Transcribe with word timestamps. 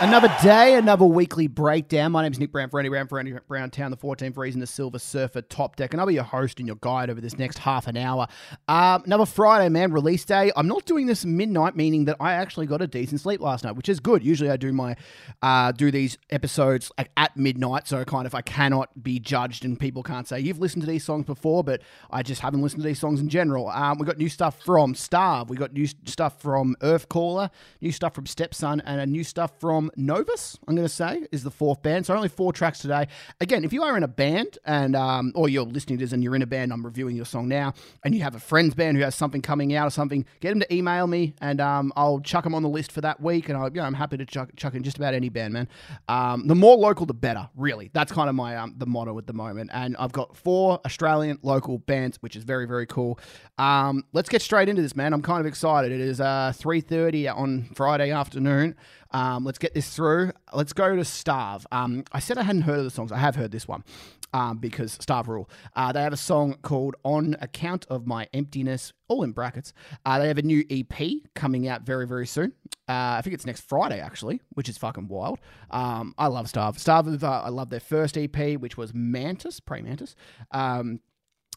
Another 0.00 0.34
day, 0.42 0.76
another 0.76 1.04
weekly 1.04 1.46
breakdown. 1.46 2.12
My 2.12 2.22
name 2.22 2.32
is 2.32 2.40
Nick 2.40 2.52
Brown, 2.52 2.70
for 2.70 2.80
Andy 2.80 2.88
Brown, 2.88 3.06
for 3.06 3.18
Andy 3.18 3.34
Brown 3.46 3.68
Town, 3.68 3.90
the 3.90 3.98
14th 3.98 4.34
reason, 4.38 4.58
the 4.58 4.66
Silver 4.66 4.98
Surfer 4.98 5.42
Top 5.42 5.76
Deck. 5.76 5.92
And 5.92 6.00
I'll 6.00 6.06
be 6.06 6.14
your 6.14 6.22
host 6.22 6.58
and 6.58 6.66
your 6.66 6.78
guide 6.80 7.10
over 7.10 7.20
this 7.20 7.36
next 7.36 7.58
half 7.58 7.86
an 7.86 7.98
hour. 7.98 8.26
Um, 8.66 9.02
another 9.04 9.26
Friday, 9.26 9.68
man, 9.68 9.92
release 9.92 10.24
day. 10.24 10.52
I'm 10.56 10.66
not 10.66 10.86
doing 10.86 11.04
this 11.04 11.26
midnight, 11.26 11.76
meaning 11.76 12.06
that 12.06 12.16
I 12.18 12.32
actually 12.32 12.64
got 12.64 12.80
a 12.80 12.86
decent 12.86 13.20
sleep 13.20 13.42
last 13.42 13.62
night, 13.62 13.76
which 13.76 13.90
is 13.90 14.00
good. 14.00 14.24
Usually 14.24 14.48
I 14.48 14.56
do 14.56 14.72
my 14.72 14.96
uh, 15.42 15.72
do 15.72 15.90
these 15.90 16.16
episodes 16.30 16.90
like 16.96 17.10
at 17.18 17.36
midnight, 17.36 17.86
so 17.86 18.02
kind 18.06 18.26
of 18.26 18.34
I 18.34 18.40
cannot 18.40 19.02
be 19.02 19.20
judged 19.20 19.66
and 19.66 19.78
people 19.78 20.02
can't 20.02 20.26
say 20.26 20.40
you've 20.40 20.60
listened 20.60 20.80
to 20.80 20.88
these 20.88 21.04
songs 21.04 21.26
before, 21.26 21.62
but 21.62 21.82
I 22.10 22.22
just 22.22 22.40
haven't 22.40 22.62
listened 22.62 22.80
to 22.82 22.88
these 22.88 22.98
songs 22.98 23.20
in 23.20 23.28
general. 23.28 23.68
Um, 23.68 23.98
we 23.98 24.06
got 24.06 24.16
new 24.16 24.30
stuff 24.30 24.62
from 24.64 24.94
Starve, 24.94 25.50
we 25.50 25.58
got 25.58 25.74
new 25.74 25.86
stuff 25.86 26.40
from 26.40 26.74
Earthcaller, 26.80 27.50
new 27.82 27.92
stuff 27.92 28.14
from 28.14 28.24
Stepson, 28.24 28.80
and 28.86 28.98
a 28.98 29.04
new 29.04 29.24
stuff 29.24 29.52
from 29.60 29.89
Novus, 29.96 30.58
I'm 30.66 30.74
going 30.74 30.86
to 30.86 30.92
say, 30.92 31.26
is 31.32 31.42
the 31.42 31.50
fourth 31.50 31.82
band. 31.82 32.06
So 32.06 32.14
only 32.14 32.28
four 32.28 32.52
tracks 32.52 32.78
today. 32.80 33.08
Again, 33.40 33.64
if 33.64 33.72
you 33.72 33.82
are 33.82 33.96
in 33.96 34.02
a 34.02 34.08
band 34.08 34.58
and 34.64 34.94
um, 34.96 35.32
or 35.34 35.48
you're 35.48 35.64
listening 35.64 35.98
to 35.98 36.04
this 36.04 36.12
and 36.12 36.22
you're 36.22 36.36
in 36.36 36.42
a 36.42 36.46
band, 36.46 36.72
I'm 36.72 36.84
reviewing 36.84 37.16
your 37.16 37.24
song 37.24 37.48
now, 37.48 37.74
and 38.04 38.14
you 38.14 38.22
have 38.22 38.34
a 38.34 38.40
friend's 38.40 38.74
band 38.74 38.96
who 38.96 39.02
has 39.02 39.14
something 39.14 39.42
coming 39.42 39.74
out 39.74 39.86
or 39.86 39.90
something, 39.90 40.24
get 40.40 40.50
them 40.50 40.60
to 40.60 40.74
email 40.74 41.06
me 41.06 41.34
and 41.40 41.60
um, 41.60 41.92
I'll 41.96 42.20
chuck 42.20 42.44
them 42.44 42.54
on 42.54 42.62
the 42.62 42.68
list 42.68 42.92
for 42.92 43.00
that 43.00 43.20
week. 43.20 43.48
And 43.48 43.58
I, 43.58 43.66
you 43.66 43.72
know, 43.72 43.82
I'm 43.82 43.94
happy 43.94 44.16
to 44.16 44.26
chuck, 44.26 44.50
chuck 44.56 44.74
in 44.74 44.82
just 44.82 44.96
about 44.96 45.14
any 45.14 45.28
band, 45.28 45.52
man. 45.54 45.68
Um, 46.08 46.46
the 46.46 46.54
more 46.54 46.76
local, 46.76 47.06
the 47.06 47.14
better. 47.14 47.48
Really, 47.56 47.90
that's 47.92 48.12
kind 48.12 48.28
of 48.28 48.34
my 48.34 48.56
um, 48.56 48.74
the 48.76 48.86
motto 48.86 49.16
at 49.18 49.26
the 49.26 49.32
moment. 49.32 49.70
And 49.72 49.96
I've 49.98 50.12
got 50.12 50.36
four 50.36 50.80
Australian 50.84 51.38
local 51.42 51.78
bands, 51.78 52.18
which 52.20 52.36
is 52.36 52.44
very 52.44 52.66
very 52.66 52.86
cool. 52.86 53.18
Um, 53.58 54.04
let's 54.12 54.28
get 54.28 54.42
straight 54.42 54.68
into 54.68 54.82
this, 54.82 54.96
man. 54.96 55.12
I'm 55.12 55.22
kind 55.22 55.40
of 55.40 55.46
excited. 55.46 55.92
It 55.92 56.00
is 56.00 56.20
uh, 56.20 56.52
3:30 56.56 57.34
on 57.34 57.70
Friday 57.74 58.10
afternoon. 58.10 58.76
Um, 59.12 59.44
let's 59.44 59.58
get 59.58 59.74
this 59.74 59.94
through. 59.94 60.32
Let's 60.52 60.72
go 60.72 60.96
to 60.96 61.04
Starve. 61.04 61.66
Um, 61.72 62.04
I 62.12 62.20
said 62.20 62.38
I 62.38 62.42
hadn't 62.42 62.62
heard 62.62 62.78
of 62.78 62.84
the 62.84 62.90
songs. 62.90 63.12
I 63.12 63.18
have 63.18 63.36
heard 63.36 63.50
this 63.50 63.66
one 63.66 63.84
um, 64.32 64.58
because 64.58 64.92
Starve 65.00 65.28
Rule. 65.28 65.48
Uh, 65.74 65.92
they 65.92 66.02
have 66.02 66.12
a 66.12 66.18
song 66.18 66.56
called 66.62 66.96
On 67.04 67.36
Account 67.40 67.86
of 67.88 68.06
My 68.06 68.28
Emptiness, 68.32 68.92
all 69.08 69.22
in 69.22 69.32
brackets. 69.32 69.72
Uh, 70.04 70.18
they 70.18 70.28
have 70.28 70.38
a 70.38 70.42
new 70.42 70.64
EP 70.70 70.92
coming 71.34 71.68
out 71.68 71.82
very, 71.82 72.06
very 72.06 72.26
soon. 72.26 72.52
Uh, 72.88 73.18
I 73.18 73.20
think 73.22 73.34
it's 73.34 73.46
next 73.46 73.62
Friday, 73.62 74.00
actually, 74.00 74.40
which 74.50 74.68
is 74.68 74.78
fucking 74.78 75.08
wild. 75.08 75.38
Um, 75.70 76.14
I 76.18 76.26
love 76.26 76.48
Starve. 76.48 76.78
Starve, 76.78 77.22
uh, 77.22 77.42
I 77.44 77.48
love 77.48 77.70
their 77.70 77.80
first 77.80 78.16
EP, 78.16 78.58
which 78.58 78.76
was 78.76 78.92
Mantis, 78.94 79.60
Pray 79.60 79.82
Mantis. 79.82 80.14
Um, 80.50 81.00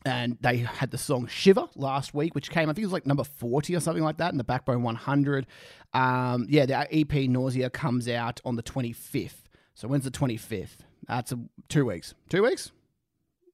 and 0.06 0.38
they 0.42 0.58
had 0.58 0.92
the 0.92 0.98
song 0.98 1.28
Shiver 1.28 1.68
last 1.76 2.14
week, 2.14 2.36
which 2.36 2.50
came, 2.50 2.70
I 2.70 2.73
think 2.73 2.84
it 2.84 2.88
was 2.88 2.94
like 2.94 3.06
number 3.06 3.23
40 3.23 3.76
or 3.76 3.80
something 3.80 4.04
like 4.04 4.18
that 4.18 4.32
in 4.32 4.38
the 4.38 4.44
Backbone 4.44 4.84
100. 4.84 5.48
Um, 5.94 6.48
yeah, 6.50 6.66
the 6.66 6.88
EP 6.94 7.30
Nausea 7.30 7.70
comes 7.70 8.08
out 8.09 8.42
on 8.44 8.56
the 8.56 8.64
25th. 8.64 9.44
So 9.76 9.88
when's 9.88 10.04
the 10.04 10.12
25th? 10.12 10.78
That's 11.08 11.34
two 11.70 11.86
weeks. 11.86 12.14
Two 12.30 12.44
weeks? 12.44 12.72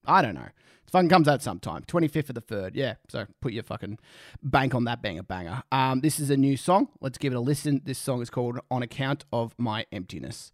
I 0.06 0.22
don't 0.22 0.36
know. 0.36 0.42
It 0.90 0.92
fucking 0.92 1.10
comes 1.10 1.28
out 1.28 1.42
sometime. 1.44 1.84
25th 1.84 2.30
of 2.30 2.36
the 2.36 2.42
3rd. 2.42 2.72
Yeah, 2.74 2.96
so 3.10 3.26
put 3.42 3.54
your 3.54 3.64
fucking 3.64 4.00
bank 4.42 4.74
on 4.74 4.86
that 4.86 5.02
banger 5.02 5.24
banger. 5.24 5.64
Um, 5.72 6.02
this 6.02 6.20
is 6.20 6.30
a 6.30 6.38
new 6.38 6.58
song. 6.58 6.90
Let's 7.00 7.18
give 7.18 7.34
it 7.34 7.36
a 7.36 7.42
listen. 7.42 7.82
This 7.86 8.00
song 8.00 8.22
is 8.22 8.30
called 8.30 8.60
On 8.72 8.82
Account 8.82 9.26
of 9.32 9.54
My 9.58 9.86
Emptiness. 9.92 10.52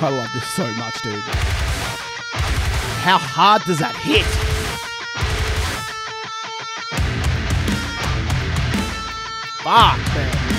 I 0.00 0.08
love 0.08 0.28
this 0.34 0.46
so 0.48 0.66
much, 0.74 1.00
dude. 1.02 1.14
How 3.02 3.18
hard 3.18 3.62
does 3.62 3.78
that 3.78 3.94
hit? 3.96 4.24
Fuck, 9.62 9.98
man. 10.14 10.52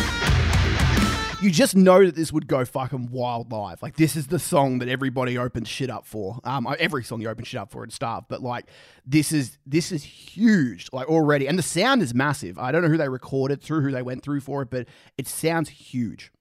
You 1.43 1.51
just 1.51 1.75
know 1.75 2.05
that 2.05 2.15
this 2.15 2.31
would 2.31 2.47
go 2.47 2.63
fucking 2.63 3.09
wild 3.11 3.51
live. 3.51 3.83
Like 3.83 3.97
this 3.97 4.15
is 4.15 4.27
the 4.27 4.39
song 4.39 4.79
that 4.79 4.87
everybody 4.87 5.37
opens 5.37 5.67
shit 5.67 5.89
up 5.89 6.05
for. 6.05 6.39
Um, 6.45 6.65
every 6.79 7.03
song 7.03 7.19
you 7.19 7.27
open 7.27 7.43
shit 7.43 7.59
up 7.59 7.69
for 7.69 7.83
and 7.83 7.91
stuff. 7.91 8.23
But 8.29 8.41
like 8.41 8.67
this 9.05 9.33
is 9.33 9.57
this 9.65 9.91
is 9.91 10.05
huge. 10.05 10.87
Like 10.93 11.09
already, 11.09 11.47
and 11.49 11.59
the 11.59 11.63
sound 11.63 12.01
is 12.01 12.13
massive. 12.13 12.57
I 12.57 12.71
don't 12.71 12.81
know 12.81 12.87
who 12.87 12.95
they 12.95 13.09
recorded 13.09 13.61
through, 13.61 13.81
who 13.81 13.91
they 13.91 14.03
went 14.03 14.23
through 14.23 14.39
for 14.39 14.61
it, 14.61 14.69
but 14.69 14.87
it 15.17 15.27
sounds 15.27 15.67
huge. 15.67 16.31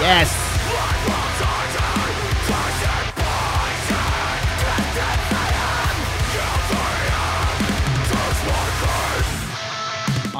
Yes. 0.00 0.37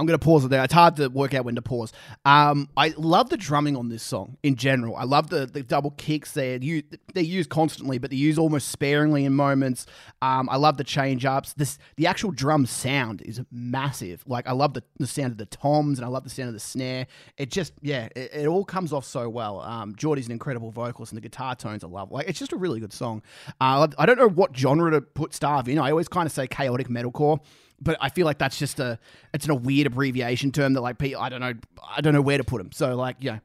Going 0.09 0.19
to 0.19 0.25
pause 0.25 0.45
it 0.45 0.49
there. 0.49 0.65
It's 0.65 0.75
hard 0.75 0.97
to 0.97 1.09
work 1.09 1.35
out 1.35 1.45
when 1.45 1.55
to 1.55 1.63
pause. 1.63 1.93
Um, 2.25 2.69
I 2.77 2.95
love 2.97 3.31
the 3.31 3.37
drumming 3.37 3.77
on 3.77 3.89
this 3.89 4.03
song 4.03 4.37
in 4.43 4.57
general. 4.57 4.97
I 4.97 5.05
love 5.05 5.31
the, 5.31 5.47
the 5.47 5.63
double 5.63 5.93
kicks. 5.93 6.33
They're, 6.33 6.59
they're 6.59 7.23
used 7.23 7.51
constantly, 7.51 7.99
but 7.99 8.11
they're 8.11 8.19
used 8.19 8.39
almost 8.39 8.69
sparingly 8.69 9.25
in 9.25 9.35
moments. 9.35 9.87
Um, 10.23 10.49
I 10.51 10.57
love 10.57 10.77
the 10.77 10.85
change 10.85 11.25
ups. 11.25 11.53
This 11.53 11.79
The 11.97 12.07
actual 12.07 12.33
drum 12.33 12.67
sound 12.67 13.23
is 13.23 13.41
massive. 13.53 14.25
Like, 14.27 14.49
I 14.49 14.53
love 14.53 14.75
the, 14.75 14.83
the 14.99 15.07
sound 15.07 15.33
of 15.33 15.39
the 15.39 15.47
toms 15.47 15.99
and 15.99 16.05
I 16.05 16.09
love 16.09 16.25
the 16.25 16.31
sound 16.31 16.49
of 16.49 16.55
the 16.55 16.61
snare. 16.61 17.07
It 17.37 17.51
just, 17.51 17.73
yeah, 17.83 18.09
it, 18.17 18.31
it 18.35 18.47
all 18.47 18.65
comes 18.65 18.93
off 18.93 19.05
so 19.05 19.29
well. 19.29 19.61
Um, 19.61 19.95
Geordie's 19.95 20.27
an 20.27 20.33
incredible 20.33 20.71
vocalist 20.71 21.13
and 21.13 21.17
the 21.17 21.23
guitar 21.23 21.55
tones 21.55 21.85
I 21.85 21.89
love. 21.89 22.11
Like, 22.11 22.29
it's 22.29 22.39
just 22.39 22.53
a 22.53 22.57
really 22.57 22.81
good 22.81 22.93
song. 22.93 23.23
Uh, 23.61 23.87
I 23.99 24.07
don't 24.07 24.19
know 24.19 24.29
what 24.29 24.57
genre 24.57 24.91
to 24.91 25.01
put 25.01 25.35
Starve 25.35 25.69
in. 25.69 25.79
I 25.79 25.91
always 25.91 26.09
kind 26.09 26.27
of 26.27 26.33
say 26.33 26.47
chaotic 26.47 26.89
metalcore 26.89 27.41
but 27.81 27.97
I 28.01 28.09
feel 28.09 28.27
like 28.27 28.39
that's 28.39 28.59
just 28.59 28.81
a 28.81 28.99
it's 29.33 29.49
a 29.49 29.55
weird 29.55 29.87
abbreviation 29.87 30.53
term 30.53 30.75
that 30.75 30.81
like 30.81 30.99
people 30.99 31.23
I 31.23 31.29
don't 31.29 31.41
know 31.41 31.55
I 31.97 32.01
don't 32.01 32.13
know 32.13 32.23
where 32.23 32.39
to 32.39 32.45
put 32.45 32.59
them. 32.59 32.73
So 32.73 32.95
like 32.97 33.17
yeah, 33.21 33.39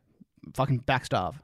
fucking 0.54 0.82
backstarve. 0.82 1.36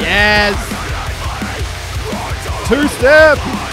Yes. 0.00 0.56
Two 2.68 2.86
step. 2.88 3.67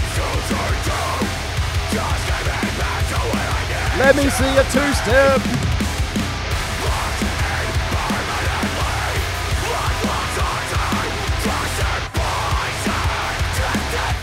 Let 3.97 4.15
me 4.17 4.29
see 4.29 4.57
a 4.57 4.63
two 4.65 4.93
step. 4.93 5.41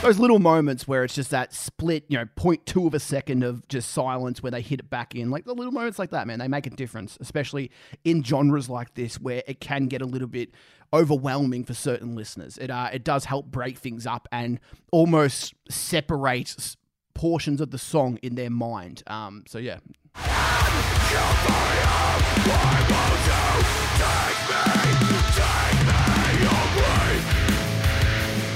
Those 0.03 0.19
little 0.19 0.41
moments 0.41 0.87
where 0.87 1.05
it's 1.05 1.15
just 1.15 1.31
that 1.31 1.55
split, 1.55 2.05
you 2.09 2.19
know, 2.19 2.27
0.2 2.37 2.87
of 2.89 2.93
a 2.93 3.01
second 3.01 3.45
of 3.45 3.67
just 3.69 3.93
silence 3.93 4.43
where 4.43 4.51
they 4.51 4.61
hit 4.61 4.81
it 4.81 4.91
back 4.91 5.15
in. 5.15 5.31
Like 5.31 5.47
the 5.47 5.55
little 5.55 5.73
moments 5.73 5.99
like 5.99 6.11
that, 6.11 6.27
man, 6.27 6.39
they 6.39 6.49
make 6.49 6.67
a 6.67 6.71
difference, 6.71 7.17
especially 7.21 7.71
in 8.05 8.23
genres 8.23 8.69
like 8.69 8.93
this 8.95 9.21
where 9.21 9.43
it 9.47 9.61
can 9.61 9.87
get 9.87 10.03
a 10.03 10.07
little 10.07 10.29
bit 10.29 10.51
overwhelming 10.93 11.65
for 11.65 11.73
certain 11.73 12.15
listeners. 12.15 12.59
It, 12.59 12.71
uh, 12.71 12.91
it 12.93 13.05
does 13.05 13.25
help 13.25 13.47
break 13.47 13.79
things 13.79 14.07
up 14.07 14.29
and 14.33 14.61
almost 14.91 15.55
separate 15.71 16.77
portions 17.15 17.61
of 17.61 17.71
the 17.71 17.79
song 17.79 18.19
in 18.23 18.35
their 18.35 18.51
mind. 18.51 19.03
Um, 19.07 19.45
so 19.47 19.59
yeah. 19.59 19.79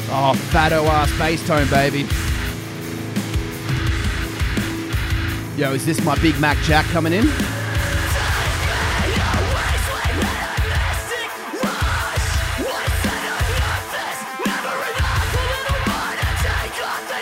Oh, 0.08 0.34
fatto 0.50 0.84
ass 0.86 1.18
bass 1.18 1.46
tone, 1.46 1.68
baby. 1.68 2.06
Yo, 5.56 5.72
is 5.72 5.86
this 5.86 6.02
my 6.04 6.16
Big 6.20 6.38
Mac 6.38 6.56
Jack 6.64 6.84
coming 6.86 7.12
in? 7.12 7.26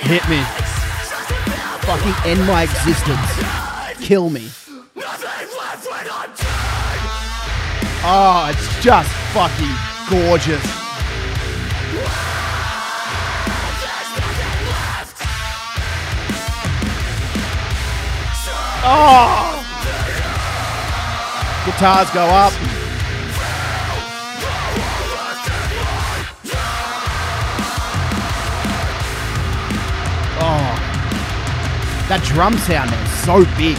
Hit 0.02 0.28
me. 0.28 0.63
Fucking 1.86 2.14
end 2.30 2.46
my 2.46 2.62
existence. 2.62 4.06
Kill 4.06 4.30
me. 4.30 4.48
Oh, 8.06 8.50
it's 8.50 8.82
just 8.82 9.10
fucking 9.32 9.74
gorgeous. 10.10 10.62
Oh! 18.86 19.60
Guitars 21.64 22.10
go 22.10 22.20
up. 22.20 22.73
That 32.08 32.22
drum 32.22 32.58
sound 32.58 32.92
is 32.92 33.10
so 33.24 33.44
big. 33.56 33.78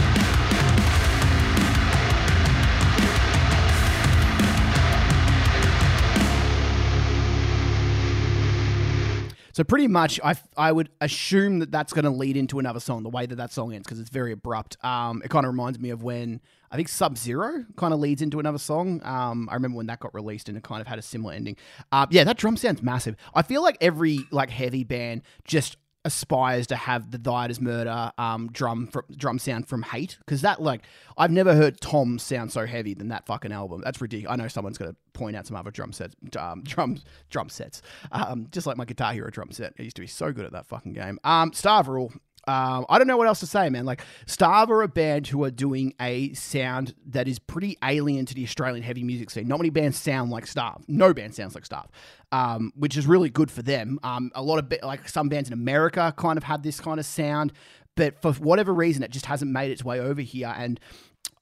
So 9.52 9.64
pretty 9.64 9.86
much, 9.86 10.20
I, 10.22 10.34
I 10.56 10.70
would 10.70 10.90
assume 11.00 11.60
that 11.60 11.70
that's 11.70 11.94
going 11.94 12.04
to 12.04 12.10
lead 12.10 12.36
into 12.36 12.58
another 12.58 12.78
song. 12.80 13.04
The 13.04 13.08
way 13.08 13.24
that 13.24 13.36
that 13.36 13.52
song 13.52 13.72
ends, 13.72 13.86
because 13.86 14.00
it's 14.00 14.10
very 14.10 14.32
abrupt. 14.32 14.76
Um, 14.84 15.22
it 15.24 15.30
kind 15.30 15.46
of 15.46 15.52
reminds 15.52 15.78
me 15.78 15.88
of 15.90 16.02
when 16.02 16.42
I 16.70 16.76
think 16.76 16.88
Sub 16.88 17.16
Zero 17.16 17.64
kind 17.76 17.94
of 17.94 18.00
leads 18.00 18.20
into 18.20 18.38
another 18.38 18.58
song. 18.58 19.00
Um, 19.02 19.48
I 19.50 19.54
remember 19.54 19.78
when 19.78 19.86
that 19.86 20.00
got 20.00 20.12
released 20.12 20.50
and 20.50 20.58
it 20.58 20.64
kind 20.64 20.82
of 20.82 20.86
had 20.86 20.98
a 20.98 21.02
similar 21.02 21.32
ending. 21.32 21.56
Uh, 21.90 22.06
yeah, 22.10 22.24
that 22.24 22.36
drum 22.36 22.58
sound's 22.58 22.82
massive. 22.82 23.16
I 23.34 23.40
feel 23.40 23.62
like 23.62 23.78
every 23.80 24.26
like 24.30 24.50
heavy 24.50 24.84
band 24.84 25.22
just 25.44 25.78
aspires 26.06 26.66
to 26.68 26.76
have 26.76 27.10
the 27.10 27.46
Is 27.50 27.60
Murder 27.60 28.12
um, 28.16 28.48
drum 28.52 28.86
fr- 28.86 29.00
drum 29.14 29.38
sound 29.38 29.68
from 29.68 29.82
Hate 29.82 30.16
because 30.20 30.40
that 30.42 30.62
like 30.62 30.82
I've 31.18 31.32
never 31.32 31.54
heard 31.54 31.80
Tom 31.80 32.18
sound 32.18 32.52
so 32.52 32.64
heavy 32.64 32.94
than 32.94 33.08
that 33.08 33.26
fucking 33.26 33.52
album. 33.52 33.82
That's 33.84 34.00
ridiculous. 34.00 34.32
I 34.32 34.36
know 34.36 34.48
someone's 34.48 34.78
gonna 34.78 34.94
point 35.12 35.36
out 35.36 35.46
some 35.46 35.56
other 35.56 35.70
drum 35.70 35.92
sets, 35.92 36.14
um, 36.38 36.62
drum 36.64 36.98
drum 37.28 37.48
sets, 37.48 37.82
um, 38.12 38.46
just 38.52 38.66
like 38.66 38.76
my 38.76 38.84
Guitar 38.84 39.12
Hero 39.12 39.30
drum 39.30 39.50
set. 39.50 39.74
I 39.78 39.82
used 39.82 39.96
to 39.96 40.02
be 40.02 40.06
so 40.06 40.32
good 40.32 40.44
at 40.44 40.52
that 40.52 40.66
fucking 40.66 40.92
game. 40.92 41.18
Um, 41.24 41.52
Starve 41.52 41.88
Rule. 41.88 42.12
Um, 42.46 42.86
I 42.88 42.98
don't 42.98 43.06
know 43.06 43.16
what 43.16 43.26
else 43.26 43.40
to 43.40 43.46
say, 43.46 43.68
man. 43.70 43.84
Like 43.84 44.02
Starve 44.26 44.70
are 44.70 44.82
a 44.82 44.88
band 44.88 45.26
who 45.26 45.42
are 45.44 45.50
doing 45.50 45.94
a 46.00 46.32
sound 46.34 46.94
that 47.06 47.26
is 47.26 47.38
pretty 47.38 47.76
alien 47.82 48.24
to 48.26 48.34
the 48.34 48.44
Australian 48.44 48.84
heavy 48.84 49.02
music 49.02 49.30
scene. 49.30 49.48
Not 49.48 49.58
many 49.58 49.70
bands 49.70 49.98
sound 49.98 50.30
like 50.30 50.46
Starve. 50.46 50.84
No 50.86 51.12
band 51.12 51.34
sounds 51.34 51.54
like 51.54 51.64
Starve, 51.64 51.88
um, 52.30 52.72
which 52.76 52.96
is 52.96 53.06
really 53.06 53.30
good 53.30 53.50
for 53.50 53.62
them. 53.62 53.98
Um, 54.02 54.30
a 54.34 54.42
lot 54.42 54.58
of 54.58 54.72
like 54.82 55.08
some 55.08 55.28
bands 55.28 55.48
in 55.48 55.52
America 55.54 56.14
kind 56.16 56.36
of 56.36 56.44
have 56.44 56.62
this 56.62 56.80
kind 56.80 57.00
of 57.00 57.06
sound, 57.06 57.52
but 57.96 58.22
for 58.22 58.32
whatever 58.34 58.72
reason, 58.72 59.02
it 59.02 59.10
just 59.10 59.26
hasn't 59.26 59.50
made 59.50 59.70
its 59.72 59.84
way 59.84 59.98
over 59.98 60.20
here. 60.20 60.54
And 60.56 60.78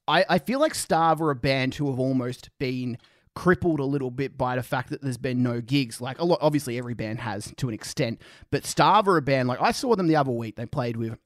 I, 0.08 0.24
I 0.28 0.38
feel 0.38 0.60
like 0.60 0.74
Starve 0.74 1.20
are 1.20 1.30
a 1.30 1.36
band 1.36 1.74
who 1.74 1.90
have 1.90 1.98
almost 1.98 2.50
been 2.58 2.98
crippled 3.34 3.80
a 3.80 3.84
little 3.84 4.10
bit 4.10 4.38
by 4.38 4.56
the 4.56 4.62
fact 4.62 4.90
that 4.90 5.02
there's 5.02 5.18
been 5.18 5.42
no 5.42 5.60
gigs. 5.60 6.00
Like 6.00 6.18
a 6.18 6.24
lot, 6.24 6.38
obviously 6.40 6.78
every 6.78 6.94
band 6.94 7.20
has 7.20 7.52
to 7.56 7.68
an 7.68 7.74
extent, 7.74 8.20
but 8.50 8.64
Starve 8.64 9.08
are 9.08 9.16
a 9.16 9.22
band. 9.22 9.48
Like 9.48 9.60
I 9.60 9.72
saw 9.72 9.94
them 9.96 10.06
the 10.06 10.16
other 10.16 10.30
week. 10.30 10.56
They 10.56 10.66
played 10.66 10.96
with 10.96 11.18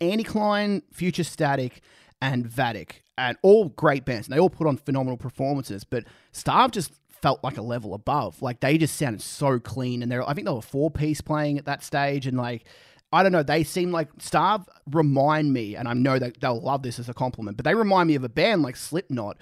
Andy 0.00 0.24
Klein, 0.24 0.82
Future 0.92 1.24
Static, 1.24 1.82
and 2.20 2.46
Vatic, 2.46 3.02
and 3.18 3.36
all 3.42 3.68
great 3.68 4.04
bands. 4.04 4.26
And 4.26 4.34
they 4.34 4.40
all 4.40 4.50
put 4.50 4.66
on 4.66 4.76
phenomenal 4.76 5.16
performances. 5.16 5.84
But 5.84 6.04
Starve 6.32 6.72
just 6.72 6.92
felt 7.08 7.44
like 7.44 7.58
a 7.58 7.62
level 7.62 7.94
above. 7.94 8.42
Like 8.42 8.60
they 8.60 8.78
just 8.78 8.96
sounded 8.96 9.22
so 9.22 9.58
clean, 9.58 10.02
and 10.02 10.10
they're 10.10 10.28
I 10.28 10.34
think 10.34 10.46
they 10.46 10.52
were 10.52 10.62
four 10.62 10.90
piece 10.90 11.20
playing 11.20 11.58
at 11.58 11.66
that 11.66 11.82
stage, 11.82 12.26
and 12.26 12.36
like. 12.36 12.64
I 13.12 13.22
don't 13.22 13.30
know. 13.30 13.44
They 13.44 13.62
seem 13.62 13.92
like 13.92 14.08
Starve 14.18 14.62
remind 14.90 15.52
me, 15.52 15.76
and 15.76 15.86
I 15.86 15.92
know 15.92 16.18
that 16.18 16.40
they'll 16.40 16.60
love 16.60 16.82
this 16.82 16.98
as 16.98 17.08
a 17.08 17.14
compliment, 17.14 17.56
but 17.56 17.62
they 17.62 17.76
remind 17.76 18.08
me 18.08 18.16
of 18.16 18.24
a 18.24 18.28
band 18.28 18.62
like 18.62 18.74
Slipknot, 18.74 19.36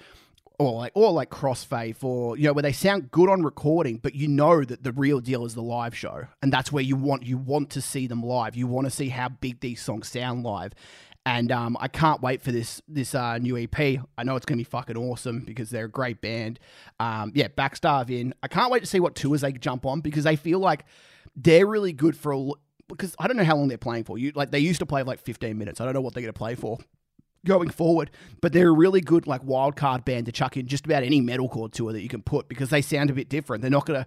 or 0.63 0.73
like 0.73 0.91
or 0.95 1.11
like 1.11 1.29
Crossfaith, 1.29 2.03
or 2.03 2.37
you 2.37 2.45
know 2.45 2.53
where 2.53 2.63
they 2.63 2.71
sound 2.71 3.11
good 3.11 3.29
on 3.29 3.43
recording, 3.43 3.97
but 3.97 4.15
you 4.15 4.27
know 4.27 4.63
that 4.63 4.83
the 4.83 4.91
real 4.91 5.19
deal 5.19 5.45
is 5.45 5.55
the 5.55 5.61
live 5.61 5.95
show, 5.95 6.27
and 6.41 6.51
that's 6.51 6.71
where 6.71 6.83
you 6.83 6.95
want 6.95 7.23
you 7.23 7.37
want 7.37 7.69
to 7.71 7.81
see 7.81 8.07
them 8.07 8.23
live. 8.23 8.55
You 8.55 8.67
want 8.67 8.85
to 8.85 8.91
see 8.91 9.09
how 9.09 9.29
big 9.29 9.59
these 9.59 9.81
songs 9.81 10.07
sound 10.07 10.43
live, 10.43 10.73
and 11.25 11.51
um, 11.51 11.77
I 11.79 11.87
can't 11.87 12.21
wait 12.21 12.41
for 12.41 12.51
this 12.51 12.81
this 12.87 13.15
uh, 13.15 13.37
new 13.37 13.57
EP. 13.57 13.79
I 14.17 14.23
know 14.23 14.35
it's 14.35 14.45
gonna 14.45 14.57
be 14.57 14.63
fucking 14.63 14.97
awesome 14.97 15.41
because 15.41 15.69
they're 15.69 15.85
a 15.85 15.89
great 15.89 16.21
band. 16.21 16.59
Um, 16.99 17.31
yeah, 17.35 17.47
Backstarve 17.47 18.09
in. 18.09 18.33
I 18.43 18.47
can't 18.47 18.71
wait 18.71 18.81
to 18.81 18.85
see 18.87 18.99
what 18.99 19.15
tours 19.15 19.41
they 19.41 19.51
jump 19.53 19.85
on 19.85 20.01
because 20.01 20.23
they 20.23 20.35
feel 20.35 20.59
like 20.59 20.85
they're 21.35 21.67
really 21.67 21.93
good 21.93 22.15
for 22.15 22.33
a. 22.33 22.49
Because 22.89 23.15
I 23.17 23.27
don't 23.27 23.37
know 23.37 23.45
how 23.45 23.55
long 23.55 23.69
they're 23.69 23.77
playing 23.77 24.03
for. 24.03 24.17
You 24.17 24.33
like 24.35 24.51
they 24.51 24.59
used 24.59 24.79
to 24.79 24.85
play 24.85 25.03
like 25.03 25.19
15 25.19 25.57
minutes. 25.57 25.79
I 25.79 25.85
don't 25.85 25.93
know 25.93 26.01
what 26.01 26.13
they're 26.13 26.21
gonna 26.21 26.33
play 26.33 26.55
for 26.55 26.79
going 27.45 27.69
forward. 27.69 28.11
But 28.41 28.53
they're 28.53 28.69
a 28.69 28.73
really 28.73 29.01
good 29.01 29.27
like 29.27 29.43
wild 29.43 29.75
card 29.75 30.05
band 30.05 30.25
to 30.27 30.31
chuck 30.31 30.57
in 30.57 30.67
just 30.67 30.85
about 30.85 31.03
any 31.03 31.21
metalcore 31.21 31.71
tour 31.71 31.93
that 31.93 32.01
you 32.01 32.09
can 32.09 32.21
put 32.21 32.47
because 32.47 32.69
they 32.69 32.81
sound 32.81 33.09
a 33.09 33.13
bit 33.13 33.29
different. 33.29 33.61
They're 33.61 33.71
not 33.71 33.85
gonna 33.85 34.05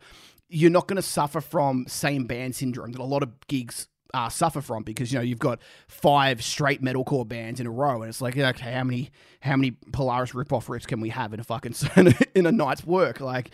you're 0.49 0.71
not 0.71 0.87
gonna 0.87 1.03
suffer 1.03 1.41
from 1.41 1.87
same 1.89 2.27
band 2.27 2.55
syndrome 2.55 2.93
that 2.93 3.01
a 3.01 3.05
lot 3.05 3.23
of 3.23 3.31
gigs 3.49 3.89
uh, 4.15 4.29
suffer 4.29 4.61
from 4.61 4.83
because 4.83 5.13
you 5.13 5.19
know 5.19 5.23
you've 5.23 5.39
got 5.39 5.61
five 5.89 6.43
straight 6.43 6.81
metalcore 6.81 7.27
bands 7.27 7.61
in 7.61 7.67
a 7.67 7.71
row 7.71 8.01
and 8.01 8.09
it's 8.09 8.21
like 8.21 8.37
okay 8.37 8.73
how 8.73 8.85
many 8.85 9.11
how 9.41 9.57
many 9.57 9.73
Polaris 9.93 10.33
ripoff 10.33 10.67
riffs 10.67 10.87
can 10.87 11.01
we 11.01 11.11
have 11.11 11.35
in 11.35 11.41
a 11.41 11.45
fucking 11.45 11.75
in 12.35 12.47
a 12.47 12.53
night's 12.53 12.85
work 12.85 13.21
like 13.21 13.51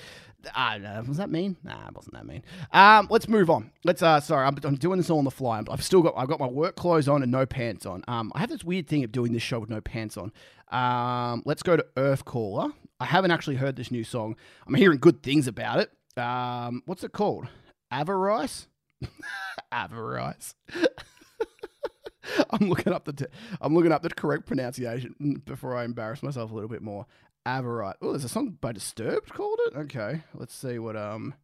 I 0.55 0.79
don't 0.79 0.83
know. 0.83 1.03
Was 1.07 1.19
that 1.19 1.31
mean? 1.31 1.57
Nah, 1.63 1.89
it 1.89 1.95
wasn't 1.95 2.15
that 2.15 2.27
mean. 2.27 2.43
Um, 2.73 3.07
let's 3.11 3.29
move 3.29 3.51
on. 3.51 3.71
Let's. 3.85 4.03
Uh, 4.03 4.21
sorry, 4.21 4.47
I'm, 4.47 4.57
I'm 4.65 4.77
doing 4.77 4.99
this 4.99 5.11
all 5.11 5.19
on 5.19 5.25
the 5.25 5.31
fly. 5.31 5.59
I'm, 5.59 5.67
I've 5.71 5.83
still 5.83 6.03
got. 6.03 6.15
I've 6.17 6.29
got 6.29 6.41
my 6.41 6.47
work 6.47 6.77
clothes 6.77 7.09
on 7.09 7.23
and 7.23 7.31
no 7.31 7.47
pants 7.47 7.87
on. 7.87 8.03
Um, 8.09 8.33
I 8.35 8.41
have 8.41 8.51
this 8.51 8.65
weird 8.65 8.89
thing 8.89 9.05
of 9.05 9.13
doing 9.13 9.33
this 9.33 9.43
show 9.43 9.59
with 9.59 9.71
no 9.71 9.81
pants 9.81 10.17
on. 10.17 10.33
Um, 10.71 11.43
let's 11.45 11.63
go 11.63 11.77
to 11.77 11.85
Earthcaller. 11.97 12.73
I 12.99 13.05
haven't 13.05 13.31
actually 13.31 13.57
heard 13.57 13.77
this 13.77 13.91
new 13.91 14.05
song. 14.05 14.37
I'm 14.67 14.75
hearing 14.75 14.99
good 14.99 15.23
things 15.23 15.47
about 15.47 15.81
it. 15.81 15.91
Um, 16.21 16.83
what's 16.87 17.05
it 17.05 17.13
called? 17.13 17.49
Avarice. 17.93 18.67
Avarice. 19.73 20.55
I'm 22.51 22.69
looking 22.69 22.93
up 22.93 23.05
the 23.05 23.13
t- 23.13 23.27
I'm 23.61 23.75
looking 23.75 23.93
up 23.93 24.03
the 24.03 24.11
correct 24.11 24.47
pronunciation 24.47 25.43
before 25.45 25.77
I 25.77 25.85
embarrass 25.85 26.23
myself 26.23 26.51
a 26.51 26.55
little 26.55 26.69
bit 26.69 26.83
more. 26.83 27.07
Averite. 27.47 27.95
Oh, 28.01 28.11
there's 28.11 28.25
a 28.25 28.29
song 28.29 28.57
by 28.61 28.73
Disturbed 28.73 29.33
called 29.33 29.59
it. 29.67 29.77
Okay, 29.77 30.23
let's 30.35 30.55
see 30.55 30.79
what 30.79 30.97
um, 30.97 31.35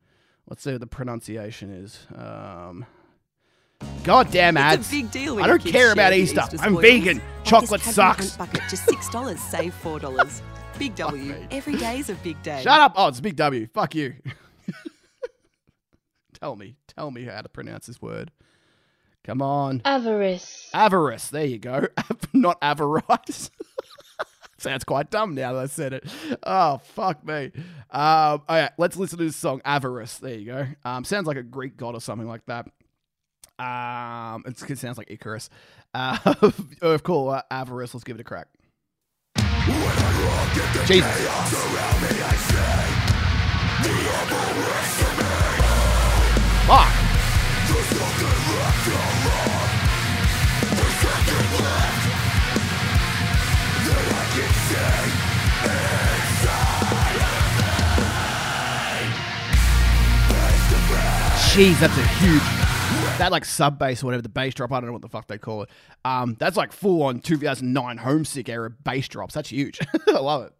let's 0.49 0.63
see 0.63 0.73
what 0.73 0.81
the 0.81 0.87
pronunciation 0.87 1.71
is. 1.71 2.07
Um, 2.15 2.87
goddamn 4.05 4.57
ads. 4.57 4.81
It's 4.81 4.89
a 4.93 5.03
big 5.03 5.11
deal. 5.11 5.43
I 5.43 5.47
don't 5.47 5.65
care 5.65 5.93
about 5.93 6.13
Easter. 6.13 6.43
Easter 6.53 6.59
I'm 6.61 6.81
vegan. 6.81 7.21
Chocolate 7.45 7.81
this 7.83 7.97
Cadbury 7.97 8.27
sucks. 8.27 8.37
Bucket, 8.37 8.63
just 8.69 8.85
six 8.85 9.09
dollars, 9.09 9.41
save 9.41 9.75
four 9.75 9.99
dollars. 9.99 10.43
Big 10.79 10.95
W. 10.95 11.33
me. 11.33 11.47
Every 11.51 11.75
day's 11.75 12.09
a 12.09 12.15
big 12.15 12.41
day. 12.45 12.63
Shut 12.63 12.81
up. 12.81 12.93
Oh, 12.95 13.09
it's 13.09 13.19
a 13.19 13.23
big 13.23 13.35
W. 13.35 13.67
Fuck 13.75 13.97
you. 13.97 14.15
tell 16.41 16.55
me, 16.55 16.77
tell 16.87 17.11
me 17.11 17.25
how 17.25 17.41
to 17.41 17.49
pronounce 17.49 17.87
this 17.87 18.01
word. 18.01 18.31
Come 19.25 19.43
on. 19.43 19.83
Avarice. 19.85 20.71
Avarice. 20.73 21.31
There 21.31 21.45
you 21.45 21.59
go. 21.59 21.89
Not 22.33 22.59
avarice. 22.63 23.51
Sounds 24.59 24.83
quite 24.83 25.11
dumb 25.11 25.37
now 25.37 25.53
that 25.53 25.63
I 25.63 25.67
said 25.67 25.93
it. 25.93 26.05
Oh, 26.43 26.79
fuck 26.79 27.25
me. 27.25 27.53
Um, 27.55 27.63
all 27.91 28.43
right, 28.49 28.71
let's 28.77 28.97
listen 28.97 29.19
to 29.19 29.25
this 29.25 29.37
song, 29.37 29.61
Avarice. 29.65 30.19
There 30.19 30.35
you 30.35 30.47
go. 30.47 30.67
Um, 30.85 31.05
sounds 31.05 31.27
like 31.27 31.37
a 31.37 31.45
Greek 31.45 31.77
god 31.77 31.95
or 31.95 32.01
something 32.01 32.27
like 32.27 32.45
that. 32.47 32.67
Um, 33.59 34.45
it 34.47 34.59
sounds 34.59 34.99
like 34.99 35.11
Icarus. 35.11 35.49
Uh, 35.95 36.19
of 36.83 37.03
course, 37.05 37.39
uh, 37.39 37.55
Avarice. 37.55 37.95
Let's 37.95 38.05
give 38.05 38.17
it 38.17 38.21
a 38.21 38.25
crack. 38.25 38.49
Jesus. 40.87 41.07
Fuck. 46.67 47.09
Jeez, 61.59 61.81
that's 61.81 61.97
a 61.99 62.07
huge. 62.07 62.43
That 63.19 63.33
like 63.33 63.45
sub 63.45 63.79
bass 63.81 64.03
or 64.03 64.07
whatever 64.07 64.23
the 64.23 64.29
bass 64.29 64.55
drop. 64.55 64.71
I 64.71 64.77
don't 64.77 64.87
know 64.87 64.93
what 64.93 65.03
the 65.03 65.09
fuck 65.09 65.27
they 65.27 65.39
call 65.39 65.63
it. 65.63 65.71
Um, 66.05 66.37
that's 66.39 66.57
like 66.57 66.73
full 66.73 67.03
on 67.03 67.19
2009 67.19 67.99
homesick 67.99 68.49
era 68.49 68.71
bass 68.71 69.09
drops. 69.09 69.35
That's 69.35 69.49
huge. 69.49 69.81
I 70.07 70.19
love 70.21 70.45
it. 70.45 70.53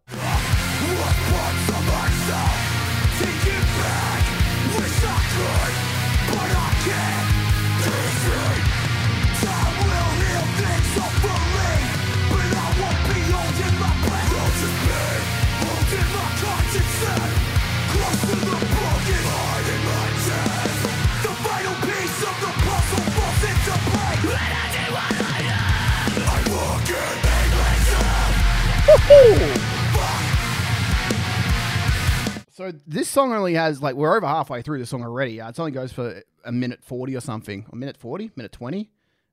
So 32.59 32.73
this 32.85 33.07
song 33.07 33.31
only 33.31 33.53
has 33.53 33.81
like 33.81 33.95
we're 33.95 34.17
over 34.17 34.27
halfway 34.27 34.61
through 34.61 34.79
the 34.79 34.85
song 34.85 35.01
already. 35.01 35.39
Uh, 35.39 35.47
it 35.47 35.57
only 35.61 35.71
goes 35.71 35.93
for 35.93 36.21
a 36.43 36.51
minute 36.51 36.83
forty 36.83 37.15
or 37.15 37.21
something. 37.21 37.65
A 37.71 37.75
minute 37.77 37.95
forty, 37.95 38.31
minute 38.35 38.51
twenty. 38.51 38.89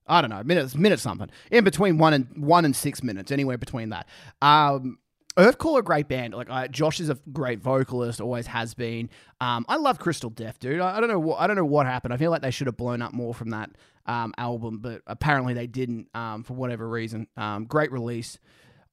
I 0.06 0.20
don't 0.20 0.30
know, 0.30 0.44
minutes, 0.44 0.76
minute 0.76 1.00
something 1.00 1.28
in 1.50 1.64
between 1.64 1.98
one 1.98 2.12
and 2.12 2.28
one 2.36 2.64
and 2.64 2.76
six 2.76 3.02
minutes, 3.02 3.32
anywhere 3.32 3.58
between 3.58 3.88
that. 3.88 4.06
Um, 4.40 5.00
Earthcaller, 5.36 5.80
a 5.80 5.82
great 5.82 6.06
band. 6.06 6.34
Like 6.34 6.70
Josh 6.70 7.00
is 7.00 7.08
a 7.08 7.18
great 7.32 7.58
vocalist, 7.58 8.20
always 8.20 8.46
has 8.46 8.74
been. 8.74 9.10
Um, 9.40 9.66
I 9.68 9.74
love 9.74 9.98
Crystal 9.98 10.30
Death, 10.30 10.60
dude. 10.60 10.78
I, 10.78 10.98
I 10.98 11.00
don't 11.00 11.08
know 11.08 11.18
what 11.18 11.40
I 11.40 11.48
don't 11.48 11.56
know 11.56 11.64
what 11.64 11.86
happened. 11.86 12.14
I 12.14 12.18
feel 12.18 12.30
like 12.30 12.42
they 12.42 12.52
should 12.52 12.68
have 12.68 12.76
blown 12.76 13.02
up 13.02 13.12
more 13.12 13.34
from 13.34 13.50
that 13.50 13.70
um, 14.06 14.34
album, 14.38 14.78
but 14.78 15.02
apparently 15.08 15.52
they 15.52 15.66
didn't 15.66 16.06
um, 16.14 16.44
for 16.44 16.54
whatever 16.54 16.88
reason. 16.88 17.26
Um, 17.36 17.64
great 17.64 17.90
release. 17.90 18.38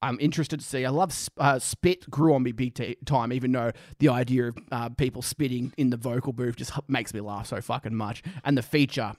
I'm 0.04 0.20
interested 0.20 0.60
to 0.60 0.66
see. 0.66 0.86
I 0.86 0.90
love 0.90 1.14
uh, 1.38 1.60
spit 1.60 2.10
grew 2.10 2.34
on 2.36 2.44
me 2.44 2.52
big 2.52 2.74
t- 2.76 2.98
time, 3.06 3.32
even 3.32 3.54
though 3.54 3.72
the 4.00 4.10
idea 4.10 4.50
of 4.50 4.58
uh, 4.72 4.90
people 4.90 5.22
spitting 5.22 5.74
in 5.78 5.92
the 5.92 5.98
vocal 5.98 6.34
booth 6.34 6.58
just 6.58 6.74
makes 6.90 7.14
me 7.14 7.22
laugh 7.22 7.48
so 7.48 7.62
fucking 7.62 7.96
much. 7.96 8.22
And 8.44 8.58
the 8.58 8.62
feature 8.62 9.14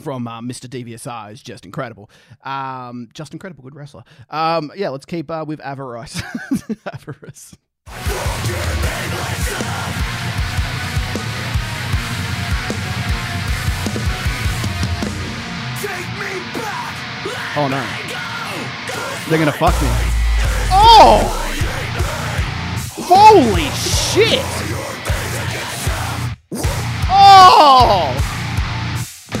from 0.00 0.26
uh, 0.26 0.40
Mr. 0.40 0.66
DVSR 0.66 1.32
is 1.32 1.42
just 1.42 1.64
incredible. 1.64 2.10
Um, 2.42 3.08
just 3.14 3.32
incredible, 3.32 3.62
good 3.62 3.76
wrestler. 3.76 4.02
Um, 4.30 4.72
yeah, 4.74 4.88
let's 4.88 5.06
keep 5.06 5.30
uh, 5.30 5.44
with 5.46 5.60
Avarice. 5.60 6.20
Avarice. 6.92 7.56
Oh 17.56 17.66
no. 17.68 17.99
They're 19.30 19.38
gonna 19.38 19.52
fuck 19.52 19.80
me. 19.80 19.88
Oh! 20.72 21.22
Holy 22.98 23.70
shit! 23.70 24.44
Oh! 27.08 28.12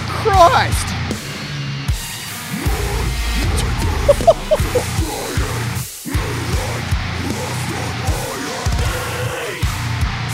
Christ! 0.06 0.86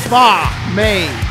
Fuck 0.10 0.74
me! 0.76 1.25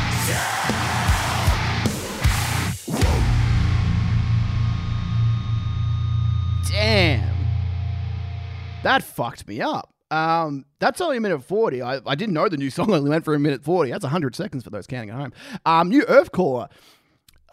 That 8.86 9.02
fucked 9.02 9.48
me 9.48 9.60
up. 9.60 9.92
Um, 10.12 10.64
that's 10.78 11.00
only 11.00 11.16
a 11.16 11.20
minute 11.20 11.42
40. 11.42 11.82
I, 11.82 12.00
I 12.06 12.14
didn't 12.14 12.34
know 12.34 12.48
the 12.48 12.56
new 12.56 12.70
song 12.76 12.92
only 12.92 13.10
went 13.10 13.24
for 13.24 13.34
a 13.34 13.38
minute 13.40 13.64
40. 13.64 13.90
That's 13.90 14.04
100 14.04 14.36
seconds 14.36 14.62
for 14.62 14.70
those 14.70 14.86
counting 14.86 15.10
at 15.10 15.16
home. 15.16 15.32
Um, 15.64 15.88
new 15.88 16.04
Earthcaller. 16.04 16.68